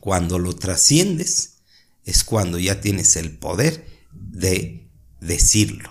cuando 0.00 0.38
lo 0.38 0.54
trasciendes, 0.56 1.58
es 2.04 2.24
cuando 2.24 2.58
ya 2.58 2.80
tienes 2.80 3.16
el 3.16 3.38
poder 3.38 3.86
de 4.10 4.90
decirlo. 5.20 5.90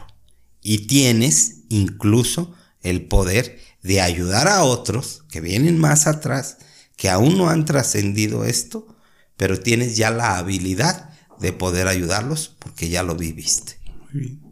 Y 0.61 0.87
tienes 0.87 1.59
incluso 1.69 2.55
el 2.81 3.07
poder 3.07 3.59
de 3.83 4.01
ayudar 4.01 4.47
a 4.47 4.63
otros 4.63 5.23
que 5.29 5.39
vienen 5.39 5.77
más 5.77 6.07
atrás, 6.07 6.57
que 6.95 7.09
aún 7.09 7.37
no 7.37 7.49
han 7.49 7.65
trascendido 7.65 8.43
esto, 8.43 8.97
pero 9.37 9.59
tienes 9.59 9.95
ya 9.95 10.09
la 10.09 10.37
habilidad 10.37 11.11
de 11.39 11.53
poder 11.53 11.87
ayudarlos 11.87 12.55
porque 12.57 12.89
ya 12.89 13.03
lo 13.03 13.15
viviste. 13.15 13.79
Muy 14.11 14.21
bien. 14.21 14.46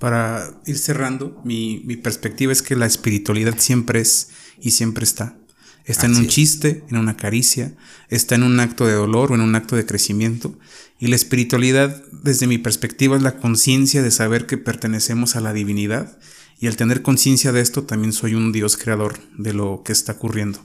Para 0.00 0.60
ir 0.66 0.78
cerrando, 0.78 1.40
mi, 1.44 1.78
perspectiva 2.02 2.52
es 2.52 2.62
que 2.62 2.74
la 2.74 2.86
espiritualidad 2.86 3.56
siempre 3.58 4.00
es 4.00 4.30
y 4.60 4.72
siempre 4.72 5.04
está. 5.04 5.36
Está 5.84 6.06
en 6.06 6.16
un 6.16 6.26
chiste, 6.26 6.84
en 6.88 6.96
una 6.96 7.16
caricia, 7.16 7.74
está 8.08 8.34
en 8.34 8.42
un 8.42 8.58
acto 8.60 8.86
de 8.86 8.94
dolor 8.94 9.30
o 9.30 9.34
en 9.36 9.40
un 9.40 9.54
acto 9.54 9.76
de 9.76 9.86
crecimiento. 9.86 10.58
Y 10.98 11.06
la 11.06 11.16
espiritualidad, 11.16 12.02
desde 12.10 12.46
mi 12.46 12.58
perspectiva, 12.58 13.16
es 13.16 13.22
la 13.22 13.38
conciencia 13.38 14.02
de 14.02 14.10
saber 14.10 14.46
que 14.46 14.58
pertenecemos 14.58 15.36
a 15.36 15.40
la 15.40 15.52
divinidad 15.52 16.18
y 16.60 16.66
al 16.66 16.76
tener 16.76 17.00
conciencia 17.00 17.52
de 17.52 17.62
esto, 17.62 17.84
también 17.84 18.12
soy 18.12 18.34
un 18.34 18.52
Dios 18.52 18.76
creador 18.76 19.18
de 19.38 19.54
lo 19.54 19.82
que 19.82 19.92
está 19.92 20.12
ocurriendo. 20.12 20.64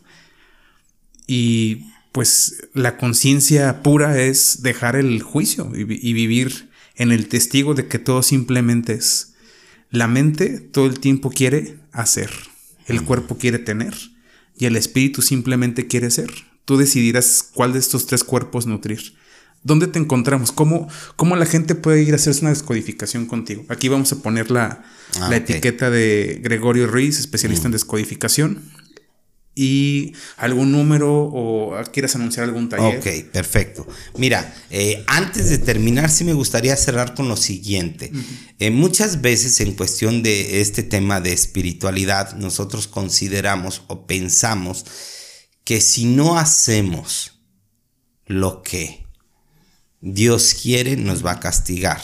Y 1.26 1.88
pues 2.12 2.68
la 2.74 2.98
conciencia 2.98 3.84
pura 3.84 4.22
es 4.22 4.62
dejar 4.62 4.96
el 4.96 5.22
juicio 5.22 5.72
y, 5.76 5.84
vivir 5.84 6.70
en 6.96 7.12
el 7.12 7.28
testigo 7.28 7.74
de 7.74 7.88
que 7.88 8.00
todo 8.00 8.24
simplemente 8.24 8.94
es. 8.94 9.34
La 9.90 10.08
mente 10.08 10.60
todo 10.60 10.86
el 10.86 11.00
tiempo 11.00 11.30
quiere 11.30 11.78
hacer, 11.92 12.30
el 12.88 13.04
cuerpo 13.04 13.38
quiere 13.38 13.60
tener 13.60 13.94
y 14.58 14.66
el 14.66 14.76
espíritu 14.76 15.22
simplemente 15.22 15.88
quiere 15.88 16.12
ser. 16.12 16.30
Tú 16.66 16.78
decidirás 16.78 17.50
cuál 17.54 17.74
de 17.74 17.80
estos 17.80 18.08
tres 18.08 18.24
cuerpos 18.24 18.66
nutrir. 18.66 19.16
¿Dónde 19.64 19.88
te 19.88 19.98
encontramos? 19.98 20.52
¿Cómo, 20.52 20.88
¿Cómo, 21.16 21.36
la 21.36 21.48
gente 21.48 21.74
puede 21.74 22.04
ir 22.04 22.14
a 22.14 22.18
hacerse 22.18 22.42
una 22.42 22.52
descodificación 22.52 23.26
contigo? 23.26 23.66
Aquí 23.70 23.88
vamos 23.88 24.12
a 24.12 24.22
poner 24.22 24.52
la, 24.52 24.84
ah, 25.20 25.36
etiqueta 25.36 25.90
de 25.90 26.40
Gregorio 26.44 26.86
Ruiz, 26.86 27.20
especialista 27.20 27.68
en 27.68 27.72
mm. 27.72 27.74
descodificación. 27.74 28.62
Y 29.58 30.14
algún 30.36 30.74
número 30.74 31.14
o 31.14 31.74
quieras 31.94 32.16
anunciar 32.16 32.44
algún 32.44 32.68
taller. 32.68 33.00
Ok, 33.00 33.32
perfecto. 33.32 33.88
Mira, 34.18 34.54
eh, 34.70 35.04
antes 35.08 35.50
de 35.50 35.58
terminar, 35.58 36.10
sí 36.10 36.26
me 36.26 36.34
gustaría 36.34 36.76
cerrar 36.76 37.14
con 37.16 37.30
lo 37.30 37.38
siguiente. 37.38 38.12
Eh, 38.60 38.70
muchas 38.70 39.22
veces 39.22 39.62
en 39.62 39.74
cuestión 39.74 40.24
de 40.24 40.60
este 40.60 40.84
tema 40.84 41.22
de 41.22 41.32
espiritualidad, 41.32 42.36
nosotros 42.36 42.88
consideramos 42.88 43.84
o 43.88 44.06
pensamos 44.06 44.86
que 45.64 45.80
si 45.80 46.04
no 46.04 46.38
hacemos 46.38 47.40
lo 48.26 48.62
que 48.62 49.06
Dios 50.02 50.54
quiere, 50.54 50.98
nos 50.98 51.26
va 51.26 51.32
a 51.32 51.40
castigar. 51.40 52.02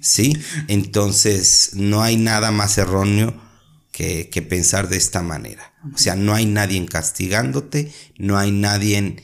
Sí. 0.00 0.36
Entonces, 0.68 1.72
no 1.74 2.02
hay 2.02 2.16
nada 2.16 2.50
más 2.50 2.78
erróneo 2.78 3.49
que, 4.30 4.42
pensar 4.42 4.88
de 4.88 4.96
esta 4.96 5.22
manera. 5.22 5.74
O 5.94 5.98
sea, 5.98 6.16
no 6.16 6.34
hay 6.34 6.46
nadie 6.46 6.84
castigándote, 6.86 7.92
no 8.16 8.38
hay 8.38 8.50
nadie 8.50 9.16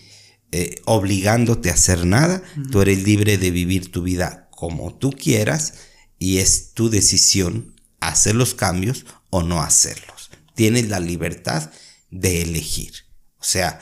eh, 0.53 0.75
obligándote 0.85 1.71
a 1.71 1.75
hacer 1.75 2.05
nada. 2.05 2.43
Tú 2.71 2.83
eres 2.83 3.03
libre 3.03 3.39
de 3.39 3.51
vivir 3.51 3.91
tu 3.91 4.03
vida 4.03 4.49
como 4.51 4.95
tú 4.95 5.12
quieras 5.12 5.75
y 6.19 6.39
es 6.39 6.75
tu 6.75 6.91
decisión 6.91 7.75
hacer 8.01 8.35
los 8.35 8.55
cambios 8.55 9.07
o 9.31 9.43
no 9.43 9.62
hacerlos. 9.62 10.31
Tienes 10.55 10.89
la 10.89 11.01
libertad 11.01 11.71
de 12.11 12.43
elegir. 12.43 12.93
O 13.39 13.45
sea, 13.45 13.81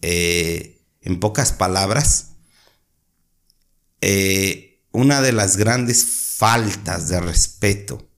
eh, 0.00 0.86
en 1.02 1.20
pocas 1.20 1.52
palabras, 1.52 2.36
eh, 4.00 4.82
una 4.90 5.20
de 5.20 5.32
las 5.32 5.58
grandes 5.58 6.04
faltas 6.38 7.08
de 7.08 7.20
respeto 7.20 8.09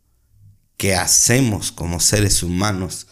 que 0.82 0.96
hacemos 0.96 1.70
como 1.70 2.00
seres 2.00 2.42
humanos 2.42 3.06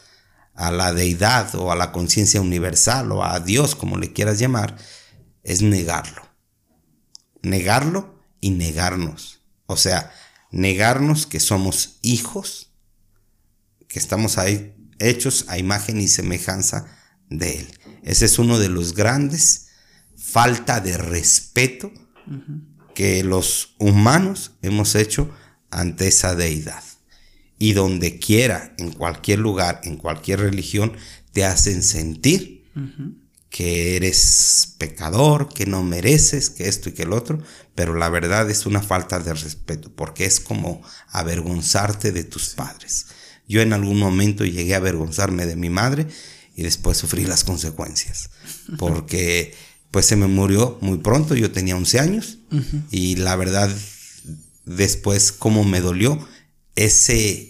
a 0.54 0.72
la 0.72 0.92
deidad 0.92 1.54
o 1.54 1.70
a 1.70 1.76
la 1.76 1.92
conciencia 1.92 2.40
universal 2.40 3.12
o 3.12 3.24
a 3.24 3.38
Dios, 3.38 3.76
como 3.76 3.96
le 3.96 4.12
quieras 4.12 4.40
llamar, 4.40 4.76
es 5.44 5.62
negarlo. 5.62 6.20
Negarlo 7.42 8.24
y 8.40 8.50
negarnos. 8.50 9.42
O 9.66 9.76
sea, 9.76 10.12
negarnos 10.50 11.28
que 11.28 11.38
somos 11.38 12.00
hijos 12.02 12.72
que 13.86 14.00
estamos 14.00 14.36
ahí 14.36 14.74
hechos 14.98 15.44
a 15.46 15.56
imagen 15.56 16.00
y 16.00 16.08
semejanza 16.08 16.86
de 17.28 17.60
Él. 17.60 17.78
Ese 18.02 18.24
es 18.24 18.40
uno 18.40 18.58
de 18.58 18.68
los 18.68 18.94
grandes 18.94 19.68
falta 20.16 20.80
de 20.80 20.98
respeto 20.98 21.92
que 22.96 23.22
los 23.22 23.76
humanos 23.78 24.56
hemos 24.60 24.96
hecho 24.96 25.32
ante 25.70 26.08
esa 26.08 26.34
deidad. 26.34 26.82
Y 27.60 27.74
donde 27.74 28.18
quiera, 28.18 28.74
en 28.78 28.90
cualquier 28.90 29.38
lugar, 29.38 29.82
en 29.84 29.96
cualquier 29.96 30.40
religión, 30.40 30.94
te 31.32 31.44
hacen 31.44 31.84
sentir 31.84 32.64
que 33.50 33.96
eres 33.96 34.74
pecador, 34.78 35.52
que 35.52 35.66
no 35.66 35.82
mereces, 35.82 36.50
que 36.50 36.68
esto 36.68 36.88
y 36.88 36.92
que 36.92 37.02
el 37.02 37.12
otro, 37.12 37.42
pero 37.74 37.94
la 37.94 38.08
verdad 38.08 38.48
es 38.50 38.64
una 38.64 38.80
falta 38.80 39.18
de 39.18 39.34
respeto, 39.34 39.92
porque 39.94 40.24
es 40.24 40.40
como 40.40 40.82
avergonzarte 41.08 42.12
de 42.12 42.24
tus 42.24 42.50
padres. 42.50 43.06
Yo 43.48 43.60
en 43.60 43.72
algún 43.72 43.98
momento 43.98 44.44
llegué 44.44 44.74
a 44.74 44.78
avergonzarme 44.78 45.46
de 45.46 45.56
mi 45.56 45.68
madre 45.68 46.06
y 46.54 46.62
después 46.62 46.96
sufrí 46.96 47.24
las 47.24 47.42
consecuencias, 47.42 48.30
porque 48.78 49.52
pues 49.90 50.06
se 50.06 50.14
me 50.14 50.28
murió 50.28 50.78
muy 50.80 50.98
pronto, 50.98 51.34
yo 51.34 51.50
tenía 51.50 51.76
11 51.76 51.98
años 51.98 52.38
y 52.92 53.16
la 53.16 53.34
verdad 53.34 53.68
después 54.64 55.32
cómo 55.32 55.64
me 55.64 55.80
dolió 55.80 56.24
ese 56.76 57.49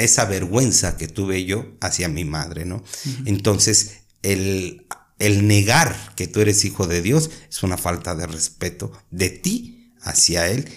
esa 0.00 0.24
vergüenza 0.24 0.96
que 0.96 1.08
tuve 1.08 1.44
yo 1.44 1.66
hacia 1.80 2.08
mi 2.08 2.24
madre, 2.24 2.64
¿no? 2.64 2.82
Entonces, 3.24 3.98
el 4.22 4.86
el 5.20 5.46
negar 5.46 5.94
que 6.16 6.26
tú 6.26 6.40
eres 6.40 6.64
hijo 6.64 6.88
de 6.88 7.02
Dios 7.02 7.30
es 7.48 7.62
una 7.62 7.76
falta 7.76 8.16
de 8.16 8.26
respeto 8.26 8.90
de 9.10 9.30
ti 9.30 9.92
hacia 10.02 10.48
Él 10.48 10.68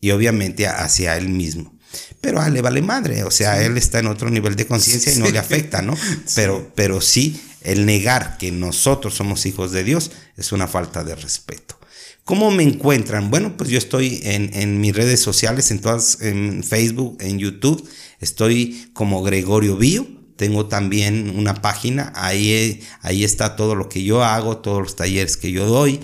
y 0.00 0.12
obviamente 0.12 0.66
hacia 0.66 1.18
Él 1.18 1.28
mismo. 1.28 1.76
Pero 2.20 2.40
a 2.40 2.46
él 2.46 2.54
le 2.54 2.60
vale 2.60 2.82
madre, 2.82 3.24
o 3.24 3.30
sea, 3.30 3.62
él 3.64 3.78
está 3.78 3.98
en 3.98 4.08
otro 4.08 4.28
nivel 4.28 4.56
de 4.56 4.66
conciencia 4.66 5.12
y 5.12 5.18
no 5.18 5.30
le 5.30 5.38
afecta, 5.38 5.80
¿no? 5.80 5.96
Pero, 6.34 6.70
pero 6.74 7.00
sí, 7.00 7.40
el 7.62 7.86
negar 7.86 8.36
que 8.36 8.52
nosotros 8.52 9.14
somos 9.14 9.46
hijos 9.46 9.72
de 9.72 9.84
Dios 9.84 10.10
es 10.36 10.52
una 10.52 10.68
falta 10.68 11.02
de 11.02 11.16
respeto. 11.16 11.78
¿Cómo 12.24 12.50
me 12.50 12.62
encuentran? 12.62 13.30
Bueno, 13.30 13.56
pues 13.56 13.70
yo 13.70 13.78
estoy 13.78 14.20
en, 14.24 14.50
en 14.52 14.82
mis 14.82 14.94
redes 14.94 15.20
sociales, 15.20 15.70
en 15.70 15.80
todas, 15.80 16.18
en 16.20 16.62
Facebook, 16.62 17.16
en 17.20 17.38
YouTube, 17.38 17.88
estoy 18.20 18.90
como 18.92 19.22
Gregorio 19.22 19.76
Bio 19.76 20.18
tengo 20.38 20.66
también 20.66 21.36
una 21.36 21.54
página, 21.54 22.12
ahí, 22.14 22.80
ahí 23.02 23.24
está 23.24 23.56
todo 23.56 23.74
lo 23.74 23.88
que 23.88 24.04
yo 24.04 24.22
hago, 24.22 24.58
todos 24.58 24.80
los 24.80 24.94
talleres 24.94 25.36
que 25.36 25.50
yo 25.50 25.66
doy. 25.66 25.98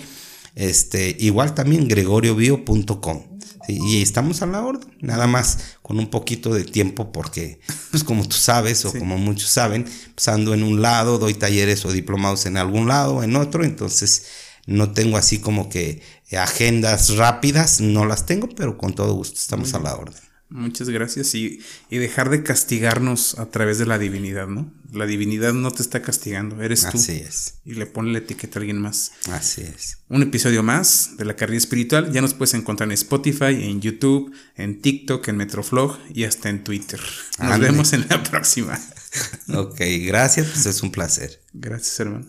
Este, 0.55 1.15
igual 1.19 1.55
también 1.55 1.87
gregoriobio.com. 1.87 3.23
y 3.69 4.01
estamos 4.01 4.41
a 4.41 4.45
la 4.45 4.61
orden, 4.61 4.93
nada 4.99 5.25
más 5.25 5.77
con 5.81 5.99
un 5.99 6.09
poquito 6.09 6.53
de 6.53 6.65
tiempo 6.65 7.13
porque, 7.13 7.61
pues 7.91 8.03
como 8.03 8.27
tú 8.27 8.35
sabes 8.35 8.83
o 8.83 8.91
como 8.91 9.17
muchos 9.17 9.49
saben, 9.49 9.85
pues 10.13 10.27
ando 10.27 10.53
en 10.53 10.63
un 10.63 10.81
lado, 10.81 11.17
doy 11.17 11.33
talleres 11.33 11.85
o 11.85 11.93
diplomados 11.93 12.45
en 12.45 12.57
algún 12.57 12.89
lado, 12.89 13.23
en 13.23 13.37
otro, 13.37 13.63
entonces 13.63 14.25
no 14.65 14.91
tengo 14.91 15.15
así 15.15 15.39
como 15.39 15.69
que 15.69 16.01
agendas 16.37 17.15
rápidas, 17.15 17.79
no 17.79 18.05
las 18.05 18.25
tengo, 18.25 18.49
pero 18.49 18.77
con 18.77 18.93
todo 18.93 19.13
gusto 19.13 19.39
estamos 19.39 19.73
a 19.73 19.79
la 19.79 19.95
orden. 19.95 20.21
Muchas 20.55 20.87
gracias 20.87 21.35
y, 21.35 21.59
dejar 21.89 22.29
de 22.29 22.41
castigarnos 22.41 23.37
a 23.39 23.47
través 23.47 23.77
de 23.77 23.85
la 23.85 23.99
divinidad, 23.99 24.47
¿no? 24.47 24.71
La 24.93 25.05
divinidad 25.05 25.51
no 25.51 25.69
te 25.71 25.81
está 25.81 26.01
castigando, 26.01 26.61
eres 26.61 26.87
tú. 26.89 26.97
Así 26.97 27.11
es. 27.11 27.55
Y 27.65 27.73
le 27.73 27.85
pone 27.85 28.13
la 28.13 28.19
etiqueta 28.19 28.57
a 28.57 28.61
alguien 28.61 28.79
más. 28.79 29.11
Así 29.29 29.63
es. 29.63 29.97
Un 30.07 30.21
episodio 30.21 30.63
más 30.63 31.17
de 31.17 31.25
la 31.25 31.35
carrera 31.35 31.57
espiritual. 31.57 32.13
Ya 32.13 32.21
nos 32.21 32.33
puedes 32.33 32.53
encontrar 32.53 32.87
en 32.87 32.93
Spotify, 32.93 33.65
en 33.65 33.81
YouTube, 33.81 34.33
en 34.55 34.81
TikTok, 34.81 35.27
en 35.27 35.35
Metroflog 35.35 35.99
y 36.13 36.23
hasta 36.23 36.47
en 36.47 36.63
Twitter. 36.63 37.01
Nos 37.37 37.59
vemos 37.59 37.91
en 37.91 38.07
la 38.07 38.23
próxima. 38.23 38.79
ok, 39.53 39.81
gracias, 40.03 40.47
pues 40.47 40.65
es 40.67 40.81
un 40.81 40.91
placer. 40.91 41.41
Gracias, 41.51 41.99
hermano. 41.99 42.27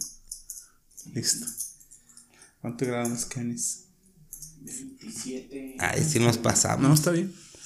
Listo. 1.14 1.46
¿Cuánto 2.60 2.86
grabamos, 2.86 3.24
Kenis? 3.26 3.84
27. 4.62 5.76
Ahí 5.78 6.02
sí 6.02 6.18
nos 6.18 6.38
pasamos. 6.38 6.88
No, 6.88 6.92
está 6.92 7.12
bien. 7.12 7.32